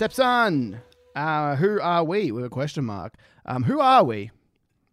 Stepson, 0.04 0.82
uh, 1.16 1.56
who 1.56 1.80
are 1.80 2.04
we? 2.04 2.30
With 2.30 2.44
a 2.44 2.50
question 2.50 2.84
mark. 2.84 3.14
Um, 3.46 3.62
who 3.62 3.80
are 3.80 4.04
we? 4.04 4.30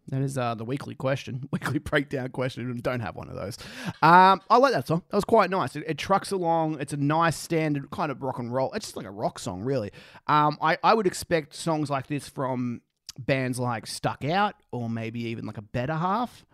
That 0.07 0.21
is 0.21 0.37
uh, 0.37 0.55
the 0.55 0.63
weekly 0.63 0.95
question, 0.95 1.49
weekly 1.51 1.79
breakdown 1.79 2.29
question. 2.29 2.79
Don't 2.79 3.01
have 3.01 3.17
one 3.17 3.27
of 3.27 3.35
those. 3.35 3.57
Um, 4.01 4.39
I 4.49 4.55
like 4.55 4.71
that 4.71 4.87
song. 4.87 5.03
That 5.09 5.17
was 5.17 5.25
quite 5.25 5.49
nice. 5.49 5.75
It, 5.75 5.83
it 5.85 5.97
trucks 5.97 6.31
along. 6.31 6.79
It's 6.79 6.93
a 6.93 6.97
nice 6.97 7.35
standard 7.35 7.91
kind 7.91 8.09
of 8.09 8.23
rock 8.23 8.39
and 8.39 8.53
roll. 8.53 8.71
It's 8.71 8.85
just 8.85 8.95
like 8.95 9.05
a 9.05 9.11
rock 9.11 9.37
song, 9.37 9.63
really. 9.63 9.91
Um, 10.27 10.57
I, 10.61 10.77
I 10.81 10.93
would 10.93 11.07
expect 11.07 11.55
songs 11.55 11.89
like 11.89 12.07
this 12.07 12.29
from 12.29 12.79
bands 13.19 13.59
like 13.59 13.87
Stuck 13.87 14.23
Out 14.23 14.55
or 14.71 14.89
maybe 14.89 15.25
even 15.25 15.45
like 15.45 15.57
a 15.57 15.61
Better 15.61 15.95
Half. 15.95 16.45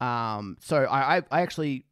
Um, 0.00 0.56
so 0.58 0.82
I, 0.82 1.18
I, 1.18 1.22
I 1.30 1.42
actually 1.42 1.84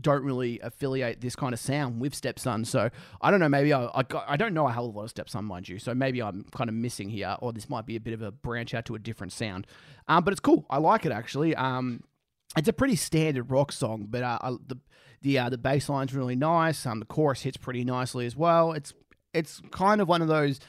don't 0.00 0.22
really 0.22 0.60
affiliate 0.60 1.20
this 1.20 1.34
kind 1.36 1.52
of 1.52 1.60
sound 1.60 2.00
with 2.00 2.14
Stepson. 2.14 2.64
So 2.64 2.90
I 3.20 3.30
don't 3.30 3.40
know. 3.40 3.48
Maybe 3.48 3.72
I 3.72 3.84
I, 3.86 4.04
I 4.28 4.36
don't 4.36 4.54
know 4.54 4.66
a 4.68 4.72
hell 4.72 4.86
of 4.86 4.94
a 4.94 4.98
lot 4.98 5.04
of 5.04 5.10
Stepson, 5.10 5.44
mind 5.44 5.68
you. 5.68 5.78
So 5.78 5.94
maybe 5.94 6.22
I'm 6.22 6.44
kind 6.52 6.68
of 6.70 6.74
missing 6.74 7.08
here, 7.08 7.36
or 7.40 7.52
this 7.52 7.68
might 7.68 7.86
be 7.86 7.96
a 7.96 8.00
bit 8.00 8.14
of 8.14 8.22
a 8.22 8.30
branch 8.32 8.74
out 8.74 8.84
to 8.86 8.94
a 8.94 8.98
different 8.98 9.32
sound. 9.32 9.66
Um, 10.08 10.24
but 10.24 10.32
it's 10.32 10.40
cool. 10.40 10.64
I 10.70 10.78
like 10.78 11.04
it 11.06 11.12
actually. 11.12 11.54
Um, 11.56 12.02
it's 12.56 12.68
a 12.68 12.72
pretty 12.72 12.96
standard 12.96 13.50
rock 13.50 13.72
song, 13.72 14.06
but 14.08 14.22
uh, 14.22 14.38
I- 14.40 14.56
the 14.66 14.78
the 15.22 15.38
uh, 15.38 15.48
the 15.48 15.58
bass 15.58 15.88
line's 15.88 16.14
really 16.14 16.36
nice. 16.36 16.86
Um, 16.86 17.00
the 17.00 17.04
chorus 17.06 17.42
hits 17.42 17.56
pretty 17.56 17.84
nicely 17.84 18.24
as 18.26 18.36
well. 18.36 18.72
It's 18.72 18.94
it's 19.34 19.60
kind 19.70 20.00
of 20.00 20.08
one 20.08 20.22
of 20.22 20.28
those. 20.28 20.60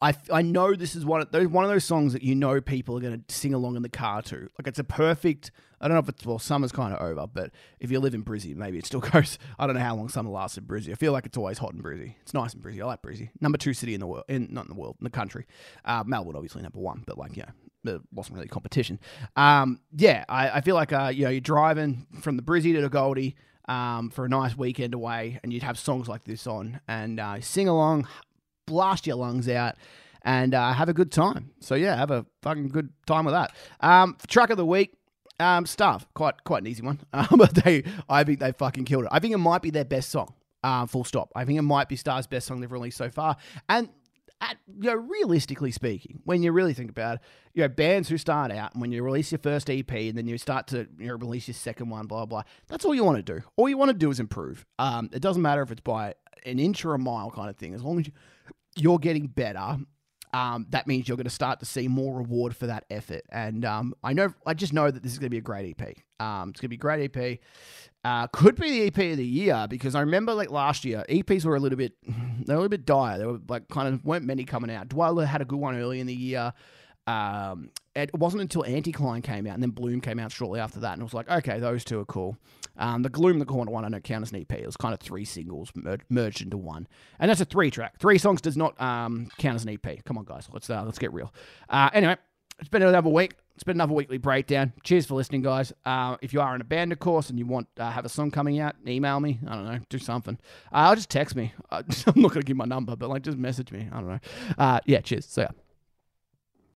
I, 0.00 0.14
I 0.32 0.42
know 0.42 0.74
this 0.74 0.94
is 0.94 1.04
one 1.04 1.20
of 1.20 1.32
those 1.32 1.48
one 1.48 1.64
of 1.64 1.70
those 1.70 1.84
songs 1.84 2.12
that 2.12 2.22
you 2.22 2.34
know 2.34 2.60
people 2.60 2.96
are 2.96 3.00
going 3.00 3.24
to 3.26 3.34
sing 3.34 3.52
along 3.52 3.76
in 3.76 3.82
the 3.82 3.88
car 3.88 4.22
to. 4.22 4.48
Like 4.58 4.66
it's 4.66 4.78
a 4.78 4.84
perfect. 4.84 5.50
I 5.80 5.88
don't 5.88 5.94
know 5.96 6.00
if 6.00 6.08
it's 6.08 6.24
well, 6.24 6.38
summer's 6.38 6.72
kind 6.72 6.94
of 6.94 7.00
over, 7.00 7.26
but 7.26 7.50
if 7.80 7.90
you 7.90 7.98
live 8.00 8.14
in 8.14 8.24
Brizzy, 8.24 8.54
maybe 8.54 8.78
it 8.78 8.86
still 8.86 9.00
goes. 9.12 9.38
I 9.58 9.66
don't 9.66 9.74
know 9.74 9.82
how 9.82 9.96
long 9.96 10.08
summer 10.08 10.30
lasts 10.30 10.56
in 10.56 10.64
Brizzy. 10.64 10.92
I 10.92 10.94
feel 10.94 11.12
like 11.12 11.26
it's 11.26 11.36
always 11.36 11.58
hot 11.58 11.72
in 11.72 11.82
Brizzy. 11.82 12.14
It's 12.22 12.34
nice 12.34 12.54
in 12.54 12.60
Brizzy. 12.60 12.80
I 12.80 12.86
like 12.86 13.02
Brizzy. 13.02 13.30
Number 13.40 13.58
two 13.58 13.74
city 13.74 13.94
in 13.94 14.00
the 14.00 14.06
world, 14.06 14.24
in 14.28 14.48
not 14.50 14.66
in 14.66 14.68
the 14.68 14.80
world, 14.80 14.96
in 15.00 15.04
the 15.04 15.10
country. 15.10 15.46
Uh, 15.84 16.04
Melbourne 16.06 16.36
obviously 16.36 16.62
number 16.62 16.78
one, 16.78 17.02
but 17.04 17.18
like 17.18 17.36
yeah, 17.36 17.50
there 17.82 17.98
wasn't 18.12 18.36
really 18.36 18.48
competition. 18.48 19.00
Um, 19.34 19.80
yeah, 19.96 20.24
I, 20.28 20.50
I 20.50 20.60
feel 20.60 20.76
like 20.76 20.92
uh, 20.92 21.10
you 21.12 21.24
know 21.24 21.30
you're 21.30 21.40
driving 21.40 22.06
from 22.20 22.36
the 22.36 22.42
Brizzy 22.42 22.72
to 22.74 22.80
the 22.82 22.88
Goldie. 22.88 23.36
Um, 23.68 24.08
for 24.08 24.24
a 24.24 24.30
nice 24.30 24.56
weekend 24.56 24.94
away, 24.94 25.38
and 25.42 25.52
you'd 25.52 25.62
have 25.62 25.78
songs 25.78 26.08
like 26.08 26.24
this 26.24 26.46
on 26.46 26.80
and 26.88 27.20
uh, 27.20 27.38
sing 27.42 27.68
along, 27.68 28.08
blast 28.68 29.06
your 29.06 29.16
lungs 29.16 29.48
out 29.48 29.76
and 30.22 30.54
uh, 30.54 30.72
have 30.72 30.88
a 30.88 30.94
good 30.94 31.10
time. 31.10 31.50
So 31.60 31.74
yeah, 31.74 31.96
have 31.96 32.10
a 32.10 32.26
fucking 32.42 32.68
good 32.68 32.90
time 33.06 33.24
with 33.24 33.34
that. 33.34 33.52
Um, 33.80 34.16
truck 34.28 34.50
of 34.50 34.56
the 34.56 34.66
week, 34.66 34.94
um, 35.40 35.66
stuff 35.66 36.06
quite 36.14 36.44
quite 36.44 36.62
an 36.62 36.66
easy 36.66 36.82
one, 36.82 37.00
um, 37.12 37.28
but 37.36 37.54
they 37.54 37.84
I 38.08 38.24
think 38.24 38.40
they 38.40 38.52
fucking 38.52 38.84
killed 38.84 39.04
it. 39.04 39.10
I 39.12 39.18
think 39.18 39.34
it 39.34 39.38
might 39.38 39.62
be 39.62 39.70
their 39.70 39.84
best 39.84 40.10
song. 40.10 40.34
Uh, 40.62 40.86
full 40.86 41.04
stop. 41.04 41.30
I 41.36 41.44
think 41.44 41.58
it 41.58 41.62
might 41.62 41.88
be 41.88 41.96
Starve's 41.96 42.26
best 42.26 42.46
song 42.46 42.60
they've 42.60 42.70
released 42.70 42.98
so 42.98 43.10
far, 43.10 43.36
and. 43.68 43.88
At, 44.40 44.56
you 44.68 44.88
know, 44.88 44.94
realistically 44.94 45.72
speaking, 45.72 46.20
when 46.22 46.44
you 46.44 46.52
really 46.52 46.72
think 46.72 46.92
about 46.92 47.16
it, 47.16 47.20
you 47.54 47.62
know, 47.62 47.68
bands 47.68 48.08
who 48.08 48.16
start 48.16 48.52
out 48.52 48.72
and 48.72 48.80
when 48.80 48.92
you 48.92 49.02
release 49.02 49.32
your 49.32 49.40
first 49.40 49.68
EP 49.68 49.90
and 49.90 50.16
then 50.16 50.28
you 50.28 50.38
start 50.38 50.68
to 50.68 50.86
you 50.96 51.08
know, 51.08 51.16
release 51.16 51.48
your 51.48 51.56
second 51.56 51.88
one, 51.88 52.06
blah 52.06 52.24
blah. 52.24 52.44
That's 52.68 52.84
all 52.84 52.94
you 52.94 53.02
want 53.02 53.16
to 53.16 53.22
do. 53.24 53.42
All 53.56 53.68
you 53.68 53.76
want 53.76 53.88
to 53.88 53.96
do 53.96 54.12
is 54.12 54.20
improve. 54.20 54.64
Um, 54.78 55.10
it 55.12 55.22
doesn't 55.22 55.42
matter 55.42 55.60
if 55.62 55.72
it's 55.72 55.80
by 55.80 56.14
an 56.46 56.60
inch 56.60 56.84
or 56.84 56.94
a 56.94 57.00
mile 57.00 57.32
kind 57.32 57.50
of 57.50 57.56
thing. 57.56 57.74
As 57.74 57.82
long 57.82 57.98
as 57.98 58.06
you, 58.06 58.12
you're 58.80 58.98
getting 58.98 59.26
better, 59.26 59.78
um, 60.32 60.66
that 60.70 60.86
means 60.86 61.08
you're 61.08 61.16
going 61.16 61.24
to 61.24 61.30
start 61.30 61.60
to 61.60 61.66
see 61.66 61.88
more 61.88 62.16
reward 62.16 62.54
for 62.54 62.66
that 62.66 62.84
effort. 62.90 63.22
And 63.30 63.64
um, 63.64 63.94
I 64.02 64.12
know, 64.12 64.32
I 64.46 64.54
just 64.54 64.72
know 64.72 64.90
that 64.90 65.02
this 65.02 65.12
is 65.12 65.18
going 65.18 65.26
to 65.26 65.30
be 65.30 65.38
a 65.38 65.42
great 65.42 65.76
EP. 65.78 65.96
Um, 66.20 66.50
it's 66.50 66.60
going 66.60 66.66
to 66.66 66.68
be 66.68 66.76
a 66.76 66.78
great 66.78 67.16
EP. 67.16 67.38
Uh, 68.04 68.26
could 68.28 68.56
be 68.56 68.70
the 68.70 68.86
EP 68.86 69.12
of 69.12 69.16
the 69.16 69.26
year 69.26 69.66
because 69.68 69.94
I 69.94 70.00
remember 70.00 70.34
like 70.34 70.50
last 70.50 70.84
year, 70.84 71.04
EPs 71.08 71.44
were 71.44 71.56
a 71.56 71.60
little 71.60 71.78
bit, 71.78 71.94
they 72.06 72.52
were 72.52 72.58
a 72.58 72.62
little 72.62 72.68
bit 72.68 72.84
dire. 72.84 73.18
They 73.18 73.26
were 73.26 73.40
like 73.48 73.68
kind 73.68 73.88
of 73.88 74.04
weren't 74.04 74.24
many 74.24 74.44
coming 74.44 74.70
out. 74.70 74.88
Dweller 74.88 75.24
had 75.24 75.40
a 75.40 75.44
good 75.44 75.58
one 75.58 75.76
early 75.76 76.00
in 76.00 76.06
the 76.06 76.14
year. 76.14 76.52
Um, 77.06 77.70
it 77.96 78.14
wasn't 78.14 78.42
until 78.42 78.64
Anticline 78.64 79.22
came 79.24 79.46
out 79.46 79.54
and 79.54 79.62
then 79.62 79.70
Bloom 79.70 80.02
came 80.02 80.18
out 80.18 80.30
shortly 80.30 80.60
after 80.60 80.80
that, 80.80 80.92
and 80.92 81.00
it 81.00 81.04
was 81.04 81.14
like, 81.14 81.30
okay, 81.30 81.58
those 81.58 81.82
two 81.84 81.98
are 82.00 82.04
cool. 82.04 82.36
Um, 82.78 83.02
the 83.02 83.08
Gloom, 83.08 83.38
the 83.38 83.44
Corner 83.44 83.70
one, 83.70 83.84
I 83.84 83.88
don't 83.88 84.04
count 84.04 84.22
as 84.22 84.32
an 84.32 84.40
EP. 84.40 84.52
It 84.52 84.66
was 84.66 84.76
kind 84.76 84.94
of 84.94 85.00
three 85.00 85.24
singles 85.24 85.70
mer- 85.74 85.98
merged 86.08 86.42
into 86.42 86.56
one, 86.56 86.86
and 87.18 87.28
that's 87.28 87.40
a 87.40 87.44
three 87.44 87.70
track. 87.70 87.98
Three 87.98 88.18
songs 88.18 88.40
does 88.40 88.56
not 88.56 88.80
um, 88.80 89.28
count 89.38 89.56
as 89.56 89.64
an 89.64 89.70
EP. 89.70 90.04
Come 90.04 90.18
on, 90.18 90.24
guys, 90.24 90.48
let's 90.52 90.70
uh, 90.70 90.84
let's 90.84 90.98
get 90.98 91.12
real. 91.12 91.32
Uh, 91.68 91.90
anyway, 91.92 92.16
it's 92.58 92.68
been 92.68 92.82
another 92.82 93.10
week. 93.10 93.34
It's 93.54 93.64
been 93.64 93.76
another 93.76 93.94
weekly 93.94 94.18
breakdown. 94.18 94.72
Cheers 94.84 95.06
for 95.06 95.14
listening, 95.14 95.42
guys. 95.42 95.72
Uh, 95.84 96.16
if 96.22 96.32
you 96.32 96.40
are 96.40 96.54
in 96.54 96.60
a 96.60 96.64
band, 96.64 96.92
of 96.92 97.00
course, 97.00 97.28
and 97.28 97.38
you 97.38 97.44
want 97.44 97.66
uh, 97.78 97.90
have 97.90 98.04
a 98.04 98.08
song 98.08 98.30
coming 98.30 98.60
out, 98.60 98.76
email 98.86 99.18
me. 99.18 99.40
I 99.48 99.54
don't 99.56 99.64
know, 99.64 99.78
do 99.88 99.98
something. 99.98 100.38
Uh, 100.72 100.76
I'll 100.76 100.94
just 100.94 101.10
text 101.10 101.34
me. 101.34 101.52
Uh, 101.70 101.82
I'm 102.06 102.22
not 102.22 102.32
gonna 102.32 102.44
give 102.44 102.56
my 102.56 102.64
number, 102.64 102.94
but 102.94 103.08
like 103.08 103.22
just 103.22 103.36
message 103.36 103.72
me. 103.72 103.88
I 103.90 103.96
don't 103.96 104.08
know. 104.08 104.20
Uh, 104.56 104.80
yeah, 104.86 105.00
cheers. 105.00 105.26
So 105.26 105.42
yeah. 105.42 105.48